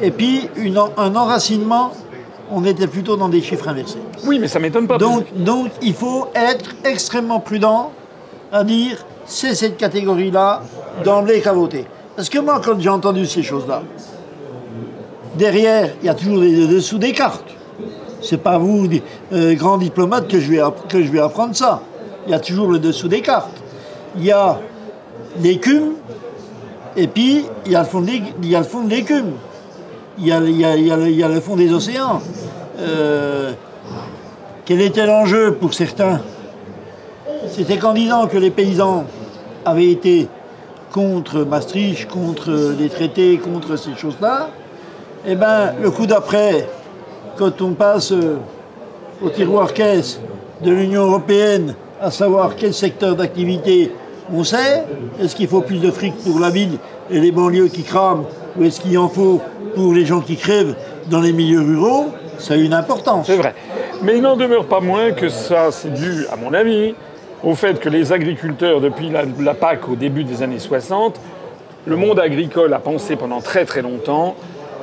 [0.00, 1.92] Et puis une un enracinement,
[2.50, 3.98] on était plutôt dans des chiffres inversés.
[4.24, 4.96] Oui, mais ça m'étonne pas.
[4.96, 7.92] Donc, donc il faut être extrêmement prudent
[8.52, 10.62] à dire c'est cette catégorie-là
[11.04, 11.86] d'emblée qu'à voter.
[12.16, 13.82] Parce que moi, quand j'ai entendu ces choses-là,
[15.36, 17.48] derrière, il y a toujours des dessous des cartes.
[18.20, 18.86] C'est pas vous,
[19.32, 20.50] euh, grands diplomates, que je,
[21.10, 21.82] vais apprendre ça.
[22.26, 23.62] Il y a toujours le dessous des cartes.
[24.16, 24.60] Il y a
[25.40, 25.94] l'écume,
[26.96, 28.00] et puis il y a le fond
[28.82, 29.32] de l'écume.
[30.18, 32.20] Il y a le fond des océans.
[32.78, 33.52] Euh,
[34.64, 36.20] quel était l'enjeu pour certains?
[37.48, 39.04] C'était qu'en disant que les paysans
[39.64, 40.28] avaient été
[40.92, 44.50] contre Maastricht, contre les traités, contre ces choses-là,
[45.26, 46.68] eh bien, le coup d'après,
[47.36, 48.36] quand on passe euh,
[49.22, 50.20] au tiroir caisse
[50.62, 53.92] de l'Union européenne, à savoir quel secteur d'activité
[54.32, 54.84] on sait,
[55.20, 56.78] est-ce qu'il faut plus de fric pour la ville
[57.10, 58.24] et les banlieues qui crament,
[58.56, 59.40] ou est-ce qu'il en faut
[59.74, 60.74] pour les gens qui crèvent
[61.08, 62.06] dans les milieux ruraux,
[62.38, 63.26] ça a une importance.
[63.26, 63.54] C'est vrai.
[64.02, 66.94] Mais il n'en demeure pas moins que ça, c'est dû, à mon avis,
[67.42, 71.18] au fait que les agriculteurs, depuis la, la PAC au début des années 60,
[71.86, 74.36] le monde agricole a pensé pendant très très longtemps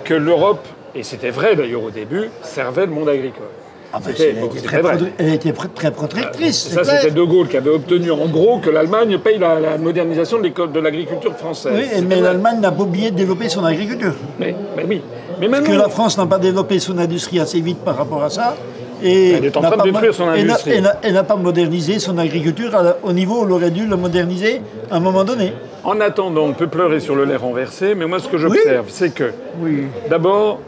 [0.03, 3.47] que l'Europe, et c'était vrai d'ailleurs au début, servait le monde agricole.
[3.91, 4.97] Ah ben, C'était- elle, était très vrai.
[5.17, 6.67] elle était très protectrice.
[6.69, 9.77] c'est Ça, c'était De Gaulle qui avait obtenu en gros que l'Allemagne paye la, la
[9.79, 11.73] modernisation de l'agriculture française.
[11.75, 14.13] Oui, mais l'Allemagne n'a pas oublié de développer son agriculture.
[14.39, 15.01] Mais, mais oui.
[15.39, 18.29] Mais Que maintenant, la France n'a pas développé son industrie assez vite par rapport à
[18.29, 18.55] ça.
[19.03, 20.71] Et Elle est en n'a train de pas détruire son industrie.
[21.03, 24.61] Et n'a- pas modernisé son agriculture la- au niveau où elle aurait dû le moderniser
[24.91, 25.53] à un moment donné.
[25.83, 29.13] en attendant, on peut pleurer sur le lait renversé, mais moi ce que j'observe, c'est
[29.13, 29.31] que
[29.61, 29.83] Oui.
[30.09, 30.59] D'abord,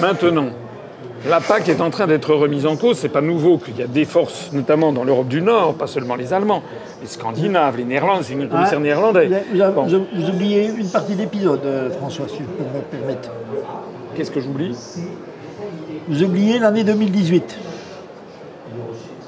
[0.00, 0.46] maintenant,
[1.28, 2.98] la PAC est en train d'être remise en cause.
[2.98, 6.14] C'est pas nouveau qu'il y a des forces, notamment dans l'Europe du Nord, pas seulement
[6.16, 6.62] les Allemands,
[7.02, 9.26] les Scandinaves, les Néerlandais, c'est une commissaire Ah, néerlandais.
[9.52, 12.82] Vous, avez- Bon, vous- vous oubliez une partie d'épisode, euh, François, si je peux me
[13.00, 13.30] permettre.
[14.16, 14.74] Qu'est-ce que j'oublie?
[16.08, 17.56] Vous oubliez l'année 2018.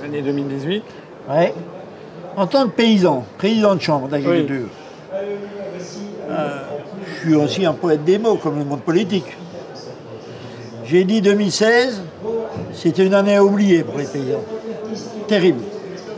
[0.06, 0.84] L'année 2018.
[1.28, 1.52] Ouais.
[2.36, 4.68] En tant que paysan, président de chambre d'agriculture,
[6.30, 6.58] euh,
[7.08, 9.26] je suis aussi un poète des mots, comme le monde politique.
[10.84, 12.02] J'ai dit 2016,
[12.72, 14.44] c'était une année à oublier pour les paysans.
[15.26, 15.62] Terrible.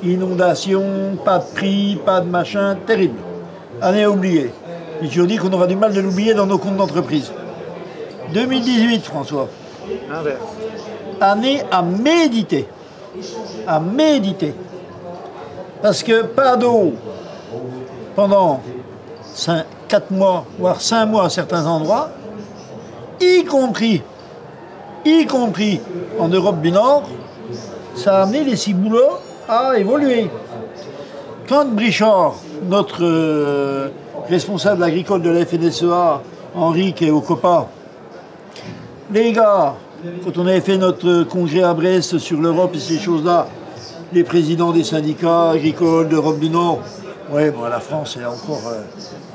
[0.05, 3.17] Inondation, pas de prix, pas de machin, terrible.
[3.81, 4.51] Année à oublier.
[5.01, 7.33] J'ai toujours dit qu'on aura du mal de l'oublier dans nos comptes d'entreprise.
[8.35, 9.49] 2018, François
[11.21, 12.69] année à méditer.
[13.67, 14.55] À méditer.
[15.83, 16.93] Parce que pas d'eau
[18.15, 18.61] pendant
[19.89, 22.11] 4 mois, voire 5 mois à certains endroits,
[23.21, 24.03] y compris,
[25.05, 25.81] y compris
[26.19, 27.05] en Europe du Nord,
[27.95, 29.19] ça a amené les ciboulots
[29.49, 30.31] à évoluer.
[31.49, 32.35] Quand Brichard,
[32.69, 33.89] notre euh,
[34.29, 36.21] responsable agricole de la FNSEA,
[36.55, 37.69] Henri, qui est au COPA,
[39.13, 39.75] les gars,
[40.25, 43.49] quand on avait fait notre congrès à Brest sur l'Europe et ces choses-là,
[44.13, 46.81] les présidents des syndicats agricoles d'Europe du Nord,
[47.33, 48.83] ouais, bon, la France est encore euh,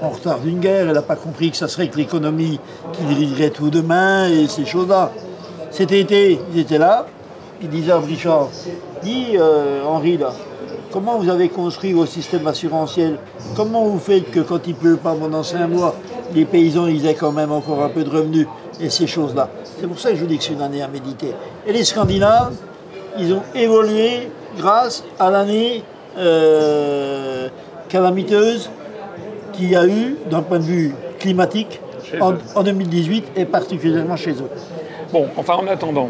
[0.02, 2.60] en retard d'une guerre, elle n'a pas compris que ça serait que l'économie
[2.94, 5.12] qui dirigerait tout demain et ces choses-là.
[5.70, 7.08] Cet été, ils étaient là,
[7.62, 8.50] ils disaient à Brichard,
[9.04, 10.34] dis euh, Henri là,
[10.92, 13.18] comment vous avez construit vos systèmes assurantiels?
[13.56, 15.96] Comment vous faites que quand il pleut pas pendant cinq mois,
[16.34, 18.48] les paysans ils aient quand même encore un peu de revenus?
[18.80, 20.88] Et ces choses-là C'est pour ça que je vous dis que c'est une année à
[20.88, 21.34] méditer.
[21.66, 22.56] Et les Scandinaves,
[23.18, 25.84] ils ont évolué grâce à l'année
[26.18, 27.50] euh,
[27.90, 28.70] calamiteuse
[29.54, 31.80] qu'il y a eu d'un point de vue climatique
[32.20, 32.38] en, eux.
[32.56, 34.50] en 2018 et particulièrement chez eux.
[35.12, 36.10] Bon, enfin en attendant,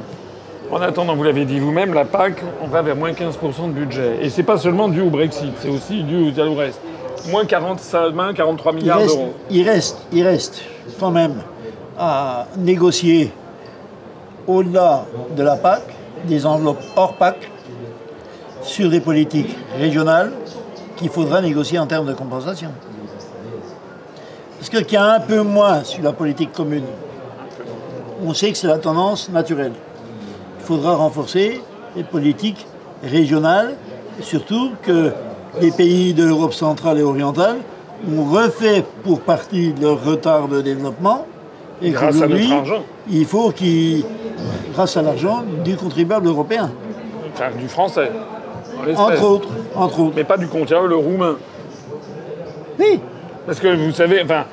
[0.72, 4.18] en attendant, vous l'avez dit vous-même, la PAC, on va vers moins 15% de budget.
[4.22, 6.80] Et c'est pas seulement dû au Brexit, c'est aussi dû au reste.
[7.30, 9.34] Moins 45, moins 43 Il milliards d'euros.
[9.50, 10.62] il, reste, il reste
[11.00, 11.36] quand même
[11.98, 13.32] à négocier
[14.48, 15.82] au-delà de la PAC
[16.26, 17.50] des enveloppes hors PAC
[18.62, 20.32] sur des politiques régionales
[20.96, 22.70] qu'il faudra négocier en termes de compensation.
[24.58, 26.86] Parce qu'il y a un peu moins sur la politique commune,
[28.26, 29.74] on sait que c'est la tendance naturelle.
[30.60, 31.62] Il faudra renforcer
[31.96, 32.66] les politiques
[33.04, 33.76] régionales,
[34.22, 35.12] surtout que
[35.60, 37.58] les pays de l'Europe centrale et orientale
[38.10, 41.26] ont refait pour partie leur retard de développement.
[41.84, 42.84] Et Grâce à notre argent.
[43.12, 44.04] Il faut qu'ils,
[44.74, 46.72] grâce à l'argent du contribuable européen,
[47.34, 48.10] Enfin, du français.
[48.80, 50.14] en entre autres, entre autres.
[50.16, 51.36] Mais pas du contribuable roumain.
[52.80, 53.00] Oui,
[53.46, 54.46] Parce que vous savez, enfin,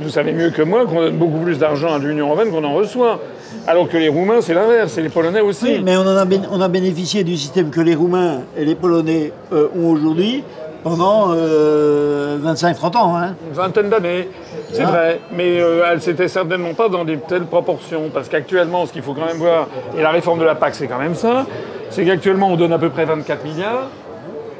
[0.00, 2.74] vous savez mieux que moi qu'on donne beaucoup plus d'argent à l'Union européenne qu'on en
[2.74, 3.18] reçoit.
[3.66, 5.64] Alors que les Roumains, c'est l'inverse, et les Polonais aussi.
[5.66, 8.64] oui, mais on, en a, bén- on a bénéficié du système que les Roumains et
[8.64, 10.42] les Polonais euh, ont aujourd'hui
[10.82, 13.16] pendant euh, 25-30 ans.
[13.16, 13.34] hein.
[13.48, 14.28] Une vingtaine d'années,
[14.72, 14.86] c'est Ah.
[14.90, 15.20] vrai.
[15.32, 18.10] Mais euh, elle s'était certainement pas dans des telles proportions.
[18.12, 20.86] Parce qu'actuellement, ce qu'il faut quand même voir, et la réforme de la PAC, c'est
[20.86, 21.46] quand même ça,
[21.90, 23.88] c'est qu'actuellement, on donne à peu près 24 milliards.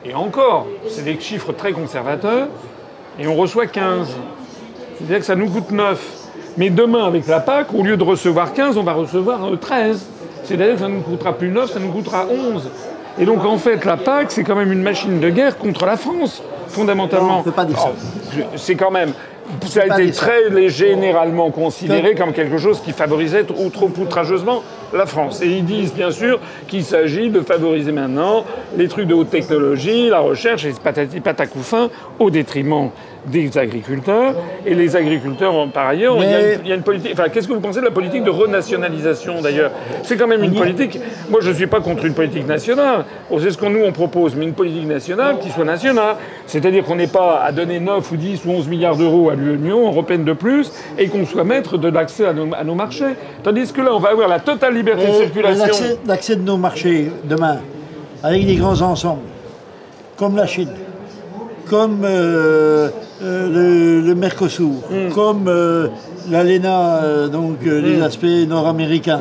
[0.05, 2.49] Et encore, c'est des chiffres très conservateurs.
[3.19, 4.09] Et on reçoit 15.
[4.99, 6.19] C'est-à-dire que ça nous coûte 9.
[6.59, 10.07] Mais demain, avec la PAC, au lieu de recevoir 15, on va recevoir euh, 13.
[10.45, 12.69] C'est-à-dire que ça ne nous coûtera plus 9, ça nous coûtera 11.
[13.19, 15.97] Et donc, en fait, la PAC, c'est quand même une machine de guerre contre la
[15.97, 17.29] France, fondamentalement.
[17.29, 17.93] Non, on peut pas dire ça.
[17.93, 19.13] Oh, c'est quand même.
[19.67, 20.27] Ça a été ça.
[20.27, 24.63] très généralement considéré comme quelque chose qui favorisait trop, trop outrageusement
[24.95, 25.43] la France.
[25.43, 28.45] Et ils disent bien sûr qu'il s'agit de favoriser maintenant
[28.77, 32.91] les trucs de haute technologie, la recherche et patati patacouffin au détriment
[33.27, 34.35] des agriculteurs.
[34.67, 37.13] Et les agriculteurs, par ailleurs, il, y a une, il y a une politique.
[37.13, 39.71] Enfin, qu'est-ce que vous pensez de la politique de renationalisation d'ailleurs?
[40.03, 40.99] C'est quand même une politique.
[41.31, 43.05] Moi, je ne suis pas contre une politique nationale.
[43.31, 46.17] Oh, C'est ce qu'on nous on propose, mais une politique nationale qui soit nationale.
[46.47, 49.87] C'est-à-dire qu'on n'est pas à donner 9 ou 10 ou 11 milliards d'euros à l'Union
[49.87, 53.15] européenne de plus et qu'on soit maître de l'accès à nos, à nos marchés.
[53.43, 55.75] Tandis que là, on va avoir la totale liberté de Et circulation.
[56.07, 57.59] L'accès de nos marchés demain,
[58.23, 59.23] avec des grands ensembles,
[60.17, 60.69] comme la Chine,
[61.73, 62.91] comme euh,
[63.23, 63.49] euh,
[64.03, 65.09] le, le Mercosur, Hmm.
[65.15, 65.89] comme euh,
[66.31, 68.03] l'ALENA, donc les Hmm.
[68.03, 69.19] aspects nord-américains,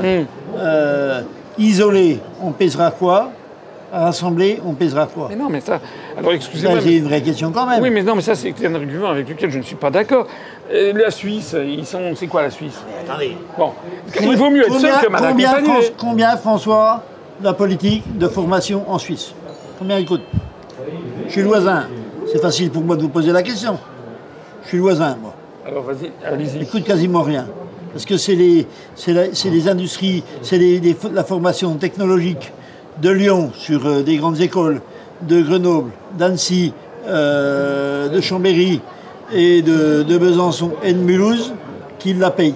[0.57, 1.21] euh,
[1.57, 3.29] isolés, on pèsera quoi?
[3.93, 5.27] Rassemblés, on pèsera quoi?
[5.29, 5.79] Mais non, mais ça.
[6.17, 6.79] Alors, excusez-moi.
[6.83, 7.81] C'est une vraie question quand même.
[7.81, 10.27] Oui, mais non, mais ça, c'est un argument avec lequel je ne suis pas d'accord.
[10.73, 12.01] Euh, la Suisse, ils sont.
[12.15, 12.79] C'est quoi la Suisse?
[13.05, 13.35] Attendez.
[13.57, 13.71] Bon,
[14.21, 15.53] il vaut mieux être seul que mal combien,
[15.97, 17.01] combien, François,
[17.41, 19.33] la politique de formation en Suisse?
[19.79, 20.23] Combien il coûte
[21.27, 21.83] Je suis le voisin.
[22.31, 23.77] C'est facile pour moi de vous poser la question.
[24.63, 25.33] Je suis le voisin, moi.
[25.67, 26.59] Alors, vas-y, allez-y.
[26.61, 27.47] Il coûte quasiment rien.
[27.91, 28.65] Parce que c'est les,
[29.07, 32.51] la- les industries, c'est les- les- la formation technologique
[33.01, 34.81] de Lyon sur euh, des grandes écoles,
[35.23, 36.73] de Grenoble, d'Annecy,
[37.07, 38.79] euh, de Chambéry
[39.33, 41.53] et de, de Besançon et de Mulhouse
[41.99, 42.55] qui la payent.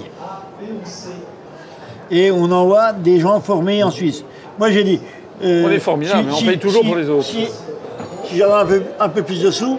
[2.12, 4.24] Et on envoie des gens formés en Suisse.
[4.60, 5.00] Moi j'ai dit.
[5.44, 7.26] euh, On est formidable, mais on paye toujours pour les autres.
[8.36, 9.78] Si, j'avais un peu, un peu plus de sous,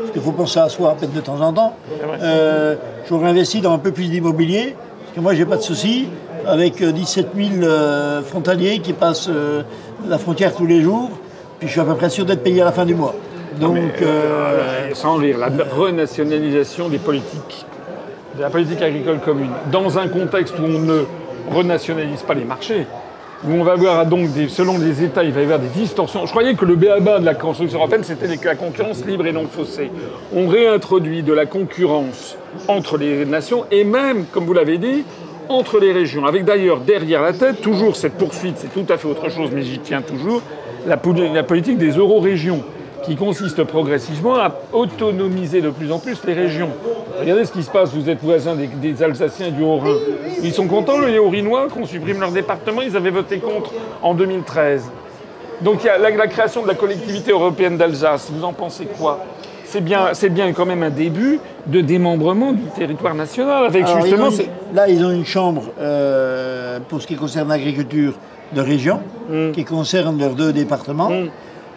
[0.00, 1.76] parce qu'il faut penser à soi à peine de temps en temps,
[2.20, 2.74] euh,
[3.08, 6.08] j'aurais investi dans un peu plus d'immobilier, parce que moi j'ai pas de souci
[6.44, 9.62] avec euh, 17 000 euh, frontaliers qui passent euh,
[10.08, 11.10] la frontière tous les jours,
[11.60, 13.14] puis je suis à peu près sûr d'être payé à la fin du mois.
[13.60, 14.04] Donc, euh,
[14.90, 17.66] Euh, sans rire, la renationalisation des politiques,
[18.36, 21.04] de la politique agricole commune, dans un contexte où on ne
[21.54, 22.84] renationalise pas les marchés,
[23.44, 26.24] on va avoir donc, selon les États, il va y avoir des distorsions.
[26.26, 29.46] Je croyais que le béaba de la construction européenne, c'était la concurrence libre et non
[29.46, 29.90] faussée.
[30.34, 32.36] On réintroduit de la concurrence
[32.68, 35.04] entre les nations et même, comme vous l'avez dit,
[35.48, 39.08] entre les régions, avec d'ailleurs derrière la tête toujours cette poursuite, c'est tout à fait
[39.08, 40.40] autre chose, mais j'y tiens toujours,
[40.86, 42.62] la politique des euro-régions,
[43.02, 46.70] qui consiste progressivement à autonomiser de plus en plus les régions.
[47.20, 49.96] Regardez ce qui se passe, vous êtes voisins des, des Alsaciens du Haut-Rhin.
[50.42, 53.72] Ils sont contents, les Haut-Rhinois, qu'on supprime leur département, ils avaient voté contre
[54.02, 54.84] en 2013.
[55.62, 58.86] Donc il y a la, la création de la collectivité européenne d'Alsace, vous en pensez
[58.86, 59.20] quoi?
[59.64, 63.98] C'est bien, c'est bien quand même un début de démembrement du territoire national, avec alors,
[64.00, 64.30] ils justement...
[64.30, 68.14] une- là, ils ont une chambre euh, pour ce qui concerne l'agriculture
[68.54, 69.00] de région,
[69.30, 69.52] Mm.
[69.52, 71.10] qui concerne leurs deux départements,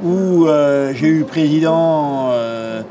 [0.04, 2.82] où euh, j'ai eu président euh,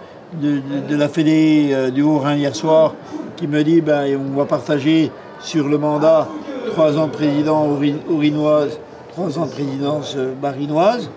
[0.40, 2.94] de, la Fédé euh, du Haut-Rhin hier soir
[3.36, 6.28] qui me dit ben, on va partager sur le mandat
[6.72, 8.78] trois ans de président haut-rhinoise,
[9.12, 11.10] trois ans de présidence barinoise.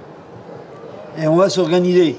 [1.19, 2.15] Et on va s'organiser.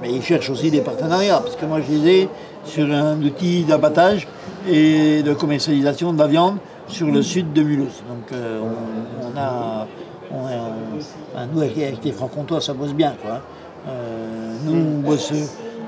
[0.00, 2.28] Mais ils cherchent aussi des partenariats, parce que moi je les ai
[2.64, 4.28] sur un outil d'abattage
[4.68, 8.02] et de commercialisation de la viande sur le sud de Mulhouse.
[8.08, 9.86] Donc on, on a,
[10.32, 13.14] on nous avec, avec les francs-comtois, ça bosse bien.
[13.22, 13.40] Quoi.
[13.88, 15.32] Euh, nous, on bosse,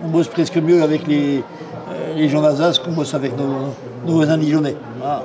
[0.05, 3.75] on bosse presque mieux avec les, euh, les gens d'Alsace qu'on bosse avec nos,
[4.07, 4.77] nos voisins dijonnais.
[4.99, 5.25] Voilà.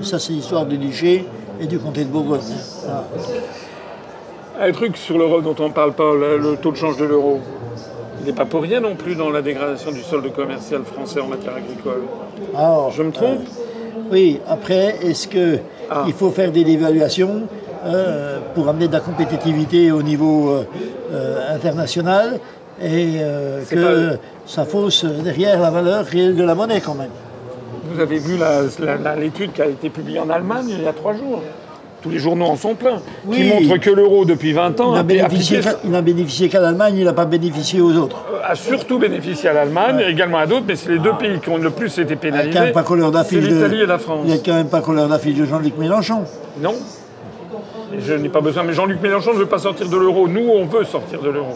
[0.00, 1.24] Et ça, c'est l'histoire du duché
[1.60, 2.40] et du comté de Bourgogne.
[2.84, 3.04] Voilà.
[4.60, 7.40] Un truc sur l'euro dont on ne parle pas, le, taux de change de l'euro.
[8.20, 11.28] Il n'est pas pour rien non plus dans la dégradation du solde commercial français en
[11.28, 12.02] matière agricole.
[12.56, 13.40] Alors, Je me trompe
[14.10, 16.04] Oui, après, est-ce qu'il Ah.
[16.16, 17.42] faut faire des évaluations
[17.86, 20.64] euh, pour amener de la compétitivité au niveau euh,
[21.12, 22.38] euh, international
[22.82, 27.10] et euh, que pas- ça fausse derrière la valeur réelle de la monnaie quand même
[27.92, 28.36] Vous avez vu
[29.18, 31.42] l'étude qui a été publiée en Allemagne il y a trois jours.
[32.00, 32.98] Tous les journaux en sont pleins.
[32.98, 33.66] Qui Oui.
[33.68, 36.60] montre que l'euro, depuis 20 ans, Il n'a bénéficié, appliqué- qu'à- il n'a bénéficié qu'à
[36.60, 38.18] l'Allemagne, il n'a pas bénéficié aux autres.
[38.48, 41.56] a surtout bénéficié à l'Allemagne, également à d'autres, mais c'est les deux pays qui ont
[41.58, 42.52] le plus été Il n'y a pénalisés.
[42.56, 44.20] quand même pas couleur C'est d'affiche de, l'Italie et la France.
[44.26, 46.20] il y a quand même pas couleur d'affiche de Jean-Luc Mélenchon.
[46.62, 46.74] Non.
[47.94, 48.62] Et je n'ai pas besoin.
[48.64, 50.28] Mais Jean-Luc Mélenchon ne veut pas sortir de l'euro.
[50.28, 51.52] Nous, on veut sortir de l'euro.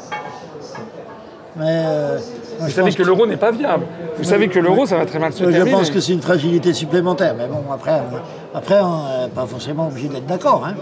[1.57, 2.19] Mais euh,
[2.61, 3.85] Vous je savez que l'euro n'est pas viable.
[4.17, 5.77] Vous savez que l'euro, ça va très mal se Je terminer.
[5.77, 7.35] pense que c'est une fragilité supplémentaire.
[7.37, 8.19] Mais bon, après, euh,
[8.55, 10.65] après on n'est pas forcément obligé d'être d'accord.
[10.67, 10.75] Hein.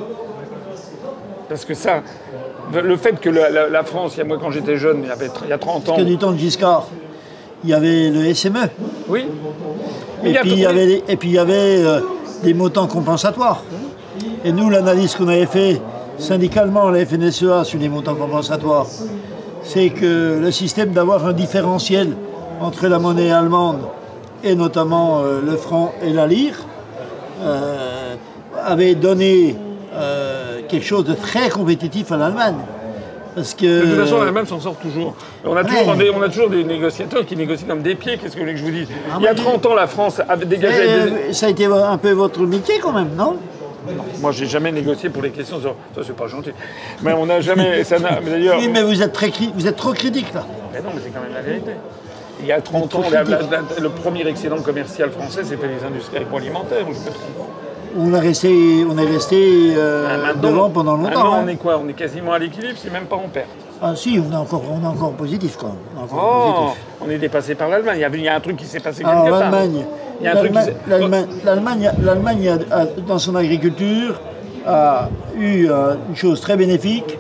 [1.49, 2.03] Parce que ça,
[2.73, 5.09] le fait que la, la- la France, il y a, moi quand j'étais jeune, il
[5.09, 5.81] y, avait, il y a 30 ans.
[5.87, 6.87] Parce que du temps de Giscard,
[7.65, 8.69] il y avait le SME.
[9.09, 9.27] Oui.
[10.23, 12.01] Mais Et il y a puis, il y avait, et puis il y avait euh,
[12.45, 13.65] des montants compensatoires.
[14.45, 15.80] Et nous, l'analyse qu'on avait fait
[16.18, 18.86] syndicalement à la FNSEA sur les montants compensatoires,
[19.62, 22.14] c'est que le système d'avoir un différentiel
[22.61, 23.80] entre la monnaie allemande
[24.43, 26.55] et notamment euh, le franc et la lire
[27.43, 28.14] euh,
[28.64, 29.57] avait donné
[29.95, 32.57] euh, quelque chose de très compétitif à l'Allemagne.
[33.34, 35.14] Parce que De toute façon, l'Allemagne s'en sort toujours.
[35.45, 38.18] On a, toujours des, on a toujours des négociateurs qui négocient comme des pieds.
[38.18, 38.88] Qu'est-ce que vous voulez que je vous dise?
[39.11, 40.78] Ah, Il y a mais- 30 ans, la France avait dégagé.
[40.82, 40.88] des-
[41.28, 43.36] Euh, ça a été un peu votre métier quand même, non?
[44.20, 45.61] Moi, j'ai jamais négocié pour les questions.
[45.61, 45.70] Ça,
[46.07, 46.53] c'est pas gentil.
[47.03, 47.83] Mais on n'a jamais.
[47.85, 48.57] ça n'a- mais D'ailleurs.
[48.59, 50.45] Oui, mais vous êtes, très cri- vous êtes trop critique là.
[50.72, 51.72] Mais non, mais c'est quand même la vérité.
[52.41, 53.51] Il y a 30 ans, la- la- critique.
[53.76, 56.89] la- le premier excédent commercial français, c'était les industries agroalimentaires.
[56.89, 56.99] ou je.
[57.99, 61.09] On, a resté, on est resté euh, Ah, maintenant- devant pendant longtemps.
[61.11, 61.43] Maintenant, hein.
[61.45, 61.81] on est quoi?
[61.85, 63.49] On est quasiment à l'équilibre, c'est même pas en perte.
[63.83, 65.57] Ah si, on est encore, on est encore positif.
[65.62, 67.97] On est encore Oh, on est dépassé par l'Allemagne.
[68.14, 69.51] Il y a- un truc qui s'est passé quelque Alors part.
[69.51, 69.85] l'Allemagne,
[72.03, 72.59] l'Allemagne,
[73.07, 74.20] dans son agriculture
[74.66, 75.09] a
[75.39, 77.18] eu euh, une chose très bénéfique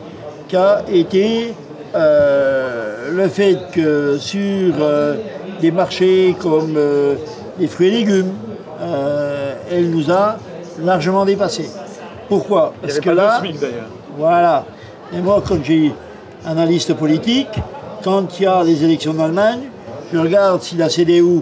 [0.48, 1.54] qui a été
[1.94, 5.14] euh, le fait que sur euh,
[5.62, 7.14] des marchés comme euh,
[7.58, 8.32] les fruits et légumes,
[9.70, 10.36] elle nous a
[10.82, 11.70] largement dépassés.
[12.28, 12.74] Pourquoi?
[12.76, 13.56] Il Parce avait que pas là, SMIC.
[14.18, 14.64] Voilà.
[15.14, 15.92] Et moi, quand j'ai
[16.46, 17.48] analyste politique,
[18.02, 19.60] quand il y a les élections en Allemagne,
[20.12, 21.40] je regarde si la CDU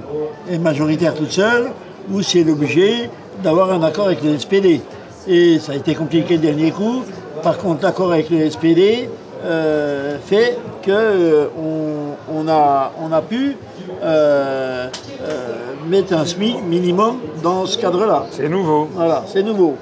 [0.51, 1.69] est majoritaire toute seule
[2.13, 3.11] ou si elle est obligée
[3.43, 4.81] d'avoir un accord avec le SPD.
[5.29, 7.03] Et ça a été compliqué le dernier coup.
[7.43, 9.09] Par contre, l'accord avec le SPD
[9.45, 13.57] euh, fait qu'on on a, on a pu
[14.03, 14.89] euh,
[15.23, 15.55] euh,
[15.89, 18.27] mettre un SMIC minimum dans ce cadre-là.
[18.31, 18.89] C'est nouveau.
[18.95, 19.77] Voilà, c'est nouveau.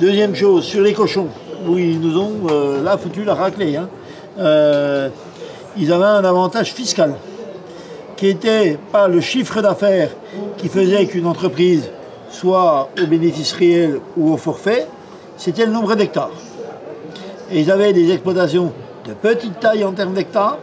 [0.00, 1.28] Deuxième chose, sur les cochons,
[1.66, 3.76] où ils nous ont euh, là foutu la raclée.
[3.76, 3.88] hein.
[4.38, 5.08] Euh,
[5.76, 7.14] ils avaient un avantage fiscal
[8.16, 10.10] qui était pas le chiffre d'affaires
[10.56, 11.90] qui faisait qu'une entreprise
[12.30, 14.86] soit au bénéfice réel ou au forfait,
[15.36, 16.32] c'était le nombre d'hectares.
[17.50, 18.72] Et ils avaient des exploitations
[19.06, 20.58] de petite taille en termes d'hectares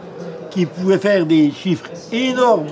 [0.50, 2.66] qui pouvaient faire des chiffres énormes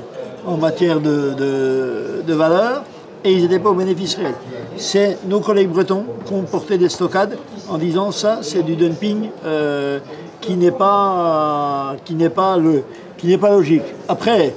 [0.46, 2.82] en matière de, valeur
[3.24, 4.34] et ils n'étaient pas au bénéfice réel.
[4.76, 7.38] C'est nos collègues bretons qui ont porté des stockades
[7.68, 9.98] en disant ça c'est du dumping euh,
[10.44, 12.82] qui n'est pas, qui n'est pas, le,
[13.16, 13.82] qui n'est pas logique.
[14.08, 14.54] Après,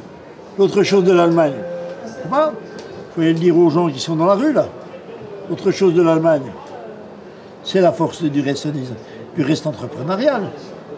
[0.57, 1.53] l'autre chose de l'Allemagne,
[2.05, 2.51] je pas,
[3.13, 4.67] pouvez le dire aux gens qui sont dans la rue là,
[5.49, 6.51] l'autre chose de l'Allemagne,
[7.63, 10.49] c'est la force du reste, du reste entrepreneurial.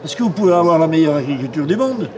[0.03, 2.09] Est-ce que vous pouvez avoir la meilleure agriculture du monde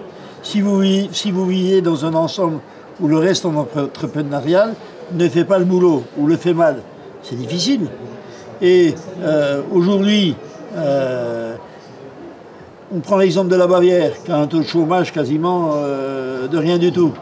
[0.43, 2.59] si vous, si vous vivez dans un ensemble
[2.99, 4.73] où le reste entrepreneurial
[5.13, 6.77] ne fait pas le boulot ou le fait mal
[7.21, 7.87] C'est difficile.
[8.61, 10.35] Et euh, aujourd'hui,
[10.75, 11.50] euh,
[12.93, 16.57] on prend l'exemple de la Bavière, qui a un taux de chômage quasiment euh, de
[16.57, 17.13] rien du tout.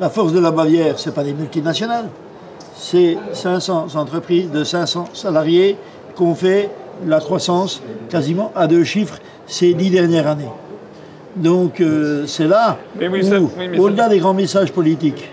[0.00, 2.06] La force de la Bavière, ce n'est pas des multinationales,
[2.76, 5.76] c'est 500 entreprises de 500 salariés
[6.16, 6.70] qui ont fait
[7.06, 10.48] la croissance quasiment à deux chiffres ces dix dernières années.
[11.36, 14.70] Donc euh, c'est là Mais oui, où, ça- oui, mais ça- au-delà des grands messages
[14.72, 15.30] politiques,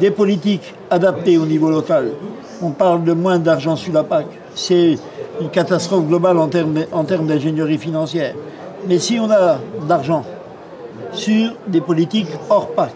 [0.00, 2.10] des politiques adaptées au niveau local,
[2.62, 4.26] on parle de moins d'argent sur la PAC.
[4.54, 4.96] C'est
[5.40, 8.34] une catastrophe globale en termes, en termes d'ingénierie financière.
[8.86, 10.24] Mais si on a de l'argent
[11.12, 12.94] sur des politiques hors PAC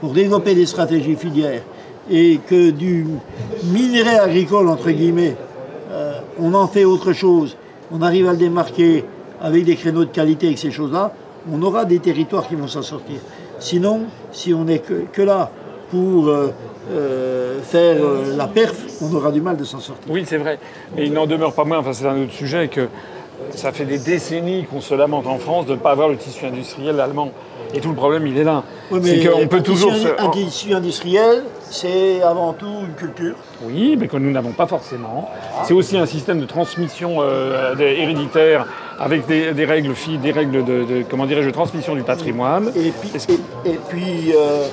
[0.00, 1.62] pour développer des stratégies filières
[2.10, 3.06] et que du
[3.64, 5.36] minerai agricole, entre guillemets,
[5.92, 7.56] euh, on en fait autre chose,
[7.92, 9.04] on arrive à le démarquer
[9.40, 11.12] avec des créneaux de qualité avec ces choses-là,
[11.52, 13.16] on aura des territoires qui vont s'en sortir.
[13.58, 14.02] Sinon,
[14.32, 15.50] si on n'est que, là
[15.90, 16.52] pour euh,
[16.92, 17.96] euh, faire
[18.36, 20.06] la perf, on aura du mal de s'en sortir.
[20.08, 20.58] Oui, c'est vrai.
[20.96, 22.88] Mais il n'en demeure pas moins, enfin c'est un autre sujet, que
[23.54, 26.46] ça fait des décennies qu'on se lamente en France de ne pas avoir le tissu
[26.46, 27.32] industriel allemand.
[27.72, 28.64] Et tout le problème, il est là.
[29.02, 29.92] c'est qu'on peut toujours.
[30.18, 33.36] Un tissu industriel, c'est avant tout une culture.
[33.62, 35.30] Oui, mais que nous n'avons pas forcément.
[35.64, 38.66] C'est aussi un système de transmission euh, héréditaire
[38.98, 42.72] avec des, règles, des règles de, comment dirais-je, de transmission du patrimoine.
[42.76, 43.10] Et puis,
[43.64, 44.66] et, puis euh,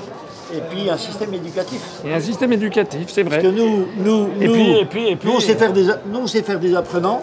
[0.53, 1.81] et puis un système éducatif.
[2.05, 3.41] Et un système éducatif, c'est vrai.
[3.41, 5.85] Parce que nous, nous, et puis, et puis, et puis, nous, on sait faire des,
[6.11, 7.21] nous, on sait faire des apprenants,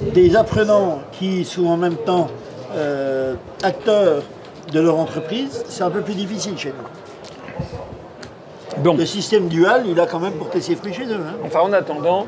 [0.00, 2.28] des apprenants qui sont en même temps
[2.74, 4.22] euh, acteurs
[4.72, 8.82] de leur entreprise, c'est un peu plus difficile chez nous.
[8.82, 11.14] Donc, le système dual, il a quand même porté ses fruits chez eux.
[11.14, 11.36] Hein.
[11.44, 12.26] Enfin, en attendant,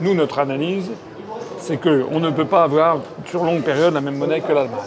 [0.00, 0.90] nous, notre analyse,
[1.58, 4.80] c'est qu'on ne peut pas avoir sur longue période la même monnaie que l'Allemagne.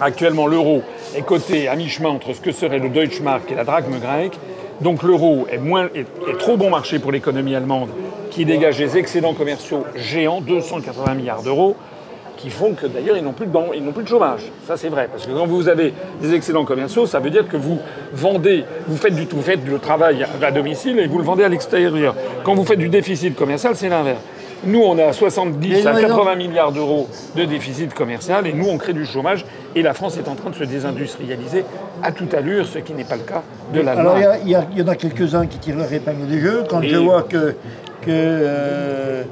[0.00, 0.82] Actuellement, l'euro
[1.14, 4.38] est coté à mi-chemin entre ce que serait le Deutschmark et la drachme grecque.
[4.80, 5.60] Donc l'euro est,
[5.98, 7.90] est, trop bon marché pour l'économie allemande
[8.32, 11.76] qui dégage des excédents commerciaux géants, 280 milliards d'euros,
[12.38, 14.50] qui font que d'ailleurs ils n'ont plus, de, ils n'ont plus de chômage.
[14.66, 17.58] Ça c'est vrai, parce que quand vous avez des excédents commerciaux, ça veut dire que
[17.58, 17.78] vous
[18.14, 21.48] vendez, vous faites du, vous faites du travail à domicile et vous le vendez à
[21.48, 22.14] l'extérieur.
[22.42, 24.22] Quand vous faites du déficit commercial, c'est l'inverse.
[24.64, 28.92] Nous, on a 70 à 80 milliards d'euros de déficit commercial et nous, on crée
[28.92, 29.44] du chômage.
[29.74, 31.64] Et la France est en train de se désindustrialiser
[32.02, 33.42] à toute allure, ce qui n'est pas le cas
[33.74, 34.22] de l'Allemagne.
[34.22, 36.64] Alors, il y, en a quelques-uns qui tirent leur épingle du jeu.
[36.68, 37.56] Quand je vois que,
[38.02, 39.22] que euh,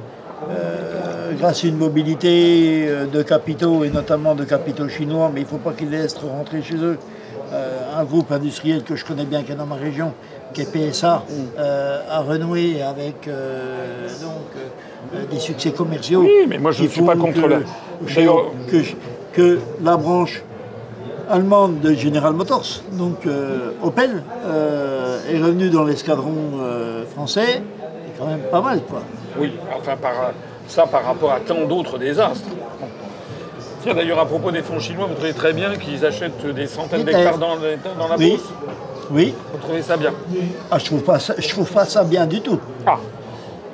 [0.49, 5.43] euh, grâce à une mobilité euh, de capitaux, et notamment de capitaux chinois, mais il
[5.43, 6.97] ne faut pas qu'ils laissent rentrer chez eux,
[7.97, 10.13] un groupe industriel que je connais bien, qui est dans ma région,
[10.53, 11.25] qui est PSA,
[12.09, 13.29] a renoué avec
[14.21, 16.21] donc, des succès commerciaux.
[16.21, 17.59] Oui, mais moi je ne suis pas contre la...
[18.69, 18.77] Que,
[19.33, 20.43] que, la branche
[21.29, 23.27] allemande de General Motors, donc
[23.83, 24.23] Opel,
[25.29, 26.53] est revenue dans l'escadron
[27.13, 27.63] français,
[28.21, 29.01] quand même pas mal quoi.
[29.37, 30.13] Oui, enfin, par,
[30.67, 32.49] ça par rapport à tant d'autres désastres.
[33.81, 37.03] Tiens, d'ailleurs, à propos des fonds chinois, vous trouvez très bien qu'ils achètent des centaines
[37.03, 38.39] d'hectares dans, dans, la oui.
[39.09, 39.33] Oui.
[39.51, 40.13] Vous trouvez ça bien
[40.69, 42.59] ah, Je trouve pas ça, je trouve pas ça bien du tout.
[42.85, 42.97] Ah.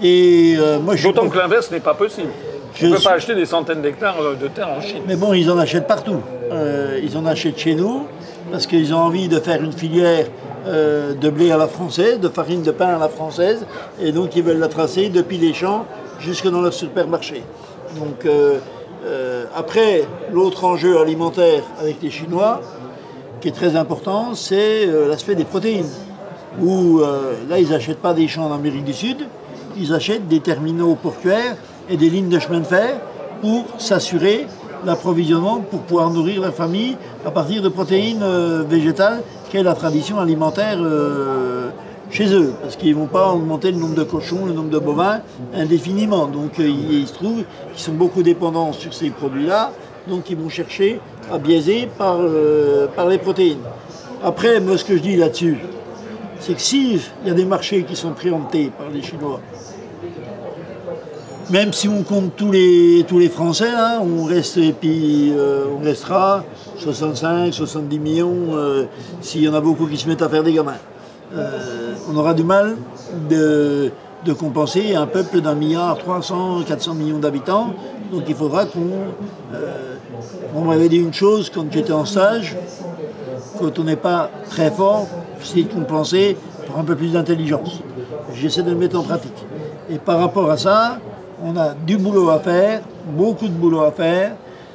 [0.01, 2.29] Et euh, moi, D'autant que l'inverse n'est pas possible.
[2.75, 5.01] Je ne peut pas acheter des centaines d'hectares euh, de terre en Chine.
[5.07, 6.21] Mais bon, ils en achètent partout.
[6.51, 8.07] Euh, ils en achètent chez nous
[8.51, 10.27] parce qu'ils ont envie de faire une filière
[10.67, 13.65] euh, de blé à la française, de farine de pain à la française,
[14.01, 15.85] et donc ils veulent la tracer depuis les champs
[16.19, 17.43] jusque dans leur supermarché.
[17.97, 18.59] Donc euh,
[19.05, 20.03] euh, après,
[20.33, 22.61] l'autre enjeu alimentaire avec les Chinois,
[23.39, 25.89] qui est très important, c'est l'aspect des protéines.
[26.59, 27.01] Où
[27.47, 29.27] là, ils n'achètent pas des champs en Amérique du Sud,
[29.77, 31.55] ils achètent des terminaux portuaires
[31.87, 32.95] et des lignes de chemin de fer
[33.41, 34.47] pour s'assurer
[34.85, 38.23] l'approvisionnement pour pouvoir nourrir leur famille à partir de protéines
[38.69, 41.69] végétales quelle est la tradition alimentaire euh,
[42.09, 44.79] chez eux, parce qu'ils ne vont pas augmenter le nombre de cochons, le nombre de
[44.79, 45.21] bovins
[45.53, 46.27] indéfiniment.
[46.27, 49.71] Donc euh, il, se trouve qu'ils sont beaucoup dépendants sur ces produits-là,
[50.07, 50.99] donc ils vont chercher
[51.31, 53.59] à biaiser par, euh, par les protéines.
[54.23, 55.57] Après, moi ce que je dis là-dessus,
[56.39, 59.39] c'est que s'il y a des marchés qui sont préemptés par les Chinois,
[61.49, 63.71] même si on compte tous les, tous les Français,
[64.01, 65.33] on, reste, et puis,
[65.79, 66.43] on restera
[66.77, 68.85] 65, 70 millions, euh,
[69.21, 70.77] s'il y en a beaucoup qui se mettent à faire des gamins.
[71.35, 72.75] Euh, on aura du mal
[73.29, 73.91] de,
[74.37, 77.73] compenser un peuple d'un milliard 300, 400 millions d'habitants.
[78.11, 78.89] Donc il faudra qu'on...
[79.53, 79.95] Euh,
[80.55, 82.57] on m'avait dit une chose quand j'étais en stage,
[83.59, 85.07] quand on n'est pas très fort,
[85.41, 86.37] c'est de compenser
[86.67, 87.79] par un peu plus d'intelligence.
[88.33, 89.45] J'essaie de le mettre en pratique.
[89.89, 90.99] Et par rapport à ça,
[91.43, 94.33] on a du boulot à faire, beaucoup de boulot à faire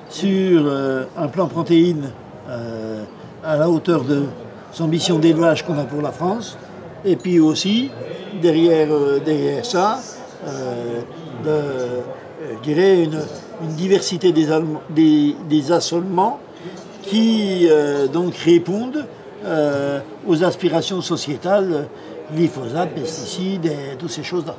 [0.08, 2.10] sur euh, un plan protéine
[2.48, 3.02] euh,
[3.44, 4.24] à la hauteur de
[4.80, 6.56] ambitions d'élevage qu'on a pour la France,
[7.04, 7.90] et puis aussi
[8.40, 10.00] derrière, euh, ça,
[11.44, 11.50] de,
[12.64, 13.20] je une,
[13.76, 16.40] diversité des assolements
[17.02, 17.68] qui
[18.12, 19.06] donc répondent
[20.26, 21.86] aux aspirations sociétales,
[22.34, 24.56] glyphosate, pesticides et toutes ces choses-là.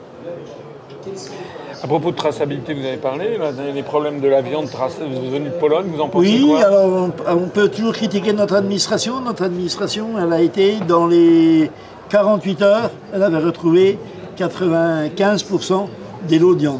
[1.83, 3.37] À propos de traçabilité, vous avez parlé,
[3.73, 7.09] des problèmes de la viande venue de Pologne, vous en pensez oui, quoi Oui, alors
[7.27, 9.19] on, peut toujours critiquer notre administration.
[9.19, 11.69] Notre administration, elle a été, dans les
[12.07, 13.99] 48 heures, elle avait retrouvé
[14.37, 15.87] 95%
[16.29, 16.79] des lots de viande.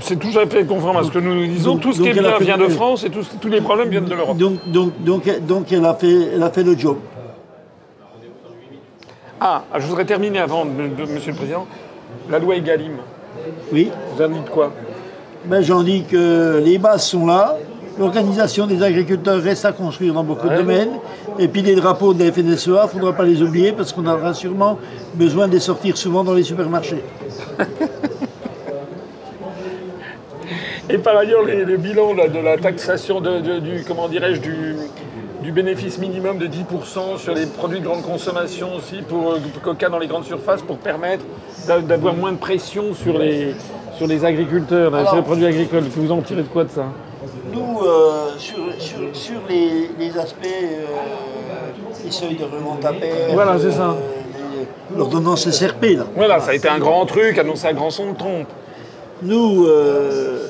[0.00, 1.74] C'est tout à fait conforme à ce que nous nous disons.
[1.74, 4.06] donc- tout ce qui est bien vient de France et tous, tous les problèmes viennent
[4.06, 4.36] de l'Europe.
[4.36, 6.96] Donc, donc, donc, donc elle, a fait, elle a fait le job.
[9.40, 11.64] Ah, je voudrais terminer avant, Monsieur le Président.
[12.28, 12.96] La loi Egalim,
[13.72, 13.90] Oui.
[14.16, 14.72] vous en dites quoi?
[15.44, 17.56] Ben, J'en dis que les bases sont là.
[17.98, 20.92] L'organisation des agriculteurs reste à construire dans beaucoup de domaines.
[21.38, 24.06] Et puis les drapeaux de la FNSEA, il ne faudra pas les oublier parce qu'on
[24.06, 24.78] aura sûrement
[25.14, 27.02] besoin de les sortir souvent dans les supermarchés.
[30.90, 34.40] Et par ailleurs, les- le bilan là, de la taxation de- de- du, comment dirais-je,
[34.40, 34.74] du,
[35.42, 39.88] du bénéfice minimum de 10% sur les produits de grande consommation aussi, pour euh, Coca
[39.88, 41.24] dans les grandes surfaces, pour permettre
[41.66, 43.54] d'a- d'avoir moins de pression sur les,
[43.96, 45.84] sur les agriculteurs, là, sur les produits agricoles.
[45.96, 46.84] Vous en tirez de quoi de ça
[47.52, 50.84] Nous, euh, sur, sur, sur les, les aspects, euh,
[52.04, 52.92] les seuils de revente à
[53.32, 53.96] Voilà, c'est ça.
[54.58, 56.04] les- l'ordonnance SRP, là.
[56.14, 58.46] Voilà, ça a été un grand truc, annoncé à grand son de trompe.
[59.22, 60.48] Nous, euh,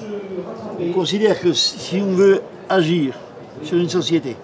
[0.81, 3.15] on considère que si on veut agir
[3.63, 4.37] sur une société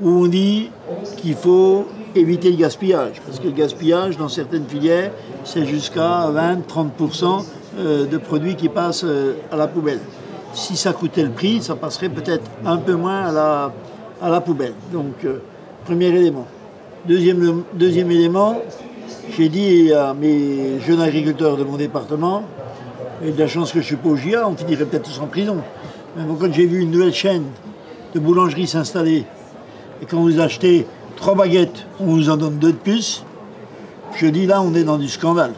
[0.00, 0.70] où on dit
[1.16, 5.12] qu'il faut éviter le gaspillage, parce que le gaspillage dans certaines filières,
[5.44, 7.44] c'est jusqu'à 20-30%
[7.78, 10.00] euh, de produits qui passent euh, à la poubelle.
[10.54, 13.72] Si ça coûtait le prix, ça passerait peut-être un peu moins à
[14.28, 14.72] la, poubelle.
[14.92, 15.38] Donc, euh,
[15.84, 16.46] premier élément.
[17.06, 18.60] Deuxième, élément,
[19.36, 22.42] j'ai dit à mes jeunes agriculteurs de mon département,
[23.24, 25.26] et de la chance que je suis pas au GIA, on finirait peut-être tous en
[25.26, 25.56] prison.
[26.16, 27.44] Mais quand j'ai vu une nouvelle chaîne
[28.14, 29.24] de boulangerie s'installer,
[30.02, 30.86] et quand vous achetez
[31.16, 33.24] trois baguettes, on vous en donne deux de plus,
[34.16, 35.52] je dis là, on est dans du scandale.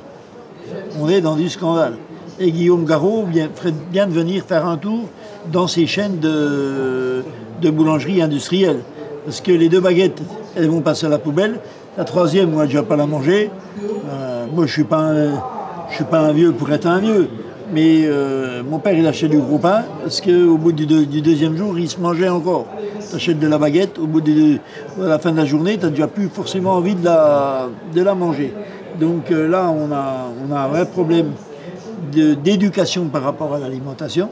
[0.98, 1.94] On est dans du scandale.
[2.38, 3.48] Et Guillaume Garot vient-
[3.90, 5.04] bien de venir faire un tour
[5.52, 7.22] dans ces chaînes de,
[7.70, 8.80] boulangerie industrielle.
[9.24, 10.20] Parce que les deux baguettes,
[10.56, 11.60] elles vont passer à la poubelle.
[11.98, 13.50] La troisième, on va déjà pas la manger.
[14.08, 15.42] Euh, moi, je suis un-
[15.90, 17.28] je suis pas un vieux pour être un vieux.
[17.72, 21.20] Mais euh, mon père, il achetait du gros pain parce qu'au bout du, deux- du
[21.22, 22.66] deuxième jour, il se mangeait encore.
[23.08, 24.58] Tu achètes de la baguette, au bout de
[25.00, 28.02] à la fin de la journée, tu n'as déjà plus forcément envie de la, de
[28.02, 28.52] la manger.
[28.98, 31.32] Donc euh, là, on a, on a un vrai problème
[32.12, 34.30] d'éducation par rapport à l'alimentation.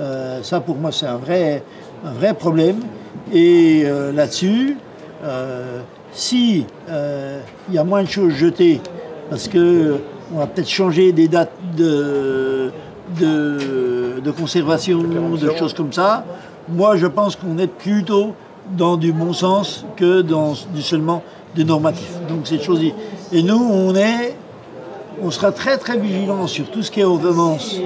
[0.00, 1.62] Euh, ça, pour moi, c'est un vrai,
[2.04, 2.76] un vrai problème.
[3.32, 4.76] Et là-dessus,
[5.24, 5.80] euh,
[6.12, 8.80] si euh, il y a moins de choses jetées,
[9.30, 9.96] parce que
[10.34, 12.70] on va peut-être changer des dates de,
[13.18, 16.24] de, de conservation, de choses comme ça,
[16.68, 18.34] moi, je pense qu'on est plutôt
[18.76, 21.22] dans du bon sens que dans du seulement
[21.54, 22.08] du normatif.
[22.28, 22.80] Donc, c'est chose.
[23.32, 24.36] Et nous, on est
[25.22, 27.76] on sera très très vigilant sur tout ce qui est ordonnance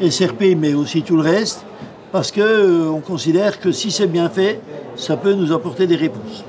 [0.00, 1.64] SRP, mais aussi tout le reste,
[2.10, 4.60] parce que euh, on considère que si c'est bien fait,
[4.96, 6.44] ça peut nous apporter des réponses.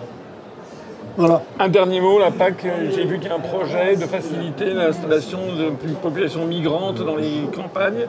[1.17, 1.43] Voilà.
[1.59, 4.73] Un dernier mot, la PAC, euh, j'ai vu qu'il y a un projet de faciliter
[4.73, 5.39] l'installation
[5.83, 8.07] d'une population migrante dans les campagnes.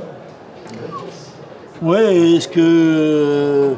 [1.83, 3.75] Ouais, est-ce que euh,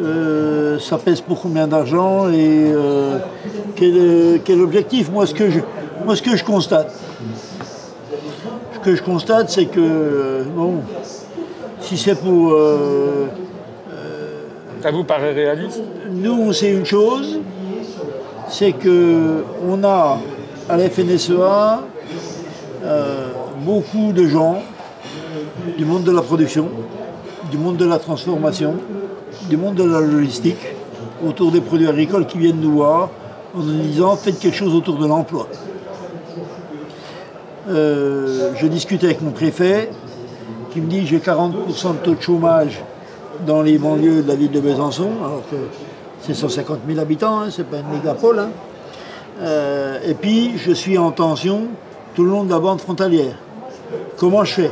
[0.00, 3.18] euh, ça pèse pour combien d'argent et euh,
[3.74, 5.10] quel, quel objectif?
[5.10, 5.58] Moi ce, que je,
[6.04, 6.94] moi, ce que je constate,
[8.74, 10.74] ce que je constate, c'est que, euh, bon,
[11.80, 12.56] si c'est pour.
[14.80, 15.82] Ça vous paraît réaliste?
[16.10, 17.38] Nous, on sait une chose,
[18.50, 20.18] c'est que on a
[20.68, 21.82] à la FNSEA
[22.84, 23.28] euh,
[23.64, 24.62] beaucoup de gens
[25.78, 26.68] du monde de la production,
[27.50, 28.74] du monde de la transformation,
[29.48, 30.58] du monde de la logistique,
[31.26, 33.10] autour des produits agricoles qui viennent nous voir
[33.54, 35.46] en nous disant faites quelque chose autour de l'emploi.
[37.68, 39.90] Euh, je discute avec mon préfet
[40.72, 41.52] qui me dit j'ai 40%
[41.92, 42.80] de taux de chômage
[43.46, 45.10] dans les banlieues de la ville de Besançon,
[46.22, 48.38] c'est 150 000 habitants, hein, c'est pas une mégapole.
[48.38, 48.50] hein.
[49.42, 51.62] Euh, et puis je suis en tension
[52.14, 53.34] tout le long de la bande frontalière.
[54.18, 54.70] Comment je fais?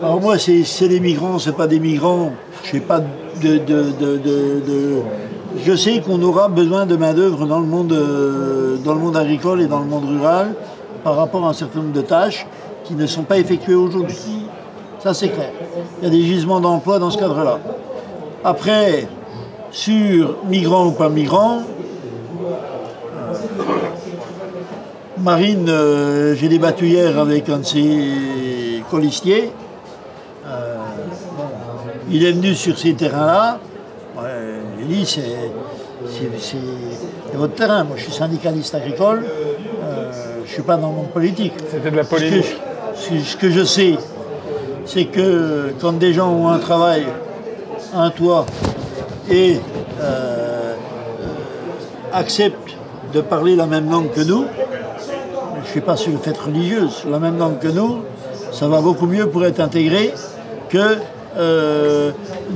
[0.00, 2.32] Alors moi c'est des migrants, c'est pas des migrants,
[2.62, 2.78] je
[5.64, 9.60] Je sais qu'on aura besoin de main-d'œuvre dans, le monde, euh, dans le monde agricole
[9.60, 10.54] et dans le monde rural
[11.02, 12.46] par rapport à un certain nombre de tâches
[12.84, 14.46] qui ne sont pas effectuées aujourd'hui.
[15.00, 15.50] Ça, c'est clair.
[16.00, 17.58] Il y a des gisements d'emploi dans ce cadre-là.
[18.44, 19.08] Après,
[19.70, 21.62] sur migrants ou pas migrants,
[25.20, 29.50] Marine, euh, j'ai débattu hier avec un de ses colistiers.
[30.46, 30.76] Euh,
[32.10, 33.58] il est venu sur ces terrains-là.
[34.80, 36.56] J'ai dit, c'est,
[37.36, 37.82] votre terrain.
[37.84, 39.24] Moi, je suis syndicaliste agricole.
[39.84, 40.10] Euh,
[40.44, 41.52] je ne suis pas dans le monde politique.
[41.70, 42.56] C'était de la Ce que, polémique.
[42.94, 43.96] ce- ce que je sais,
[44.86, 47.06] c'est que quand des gens ont un travail,
[47.94, 48.46] un toit
[49.30, 49.60] et
[50.00, 50.74] euh,
[52.12, 52.76] acceptent
[53.12, 54.44] de parler la même langue que nous,
[55.54, 57.98] je ne suis pas sur le fait religieux, la même langue que nous,
[58.52, 60.12] ça va beaucoup mieux pour être intégré
[60.68, 60.98] que
[61.36, 62.10] euh,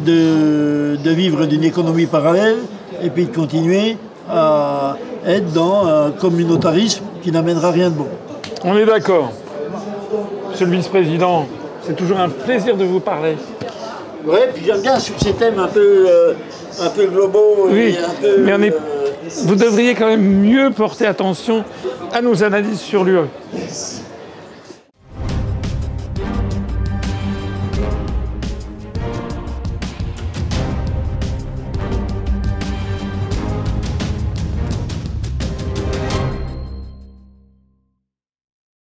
[0.04, 2.58] de vivre d'une économie parallèle
[3.02, 3.96] et puis de continuer
[4.30, 4.96] à
[5.26, 8.08] être dans un communautarisme qui n'amènera rien de bon.
[8.64, 9.32] On est d'accord.
[10.50, 11.46] Monsieur le vice-président,
[11.82, 13.36] c'est toujours un plaisir de vous parler.
[14.24, 16.32] Oui, puis j'aime bien sur ces thèmes un peu, euh,
[16.80, 17.68] un peu globaux.
[17.70, 18.76] et Oui, un peu, mais on est- euh,
[19.44, 21.64] Vous devriez quand même mieux porter attention
[22.12, 23.18] à nos analyses sur l'UE.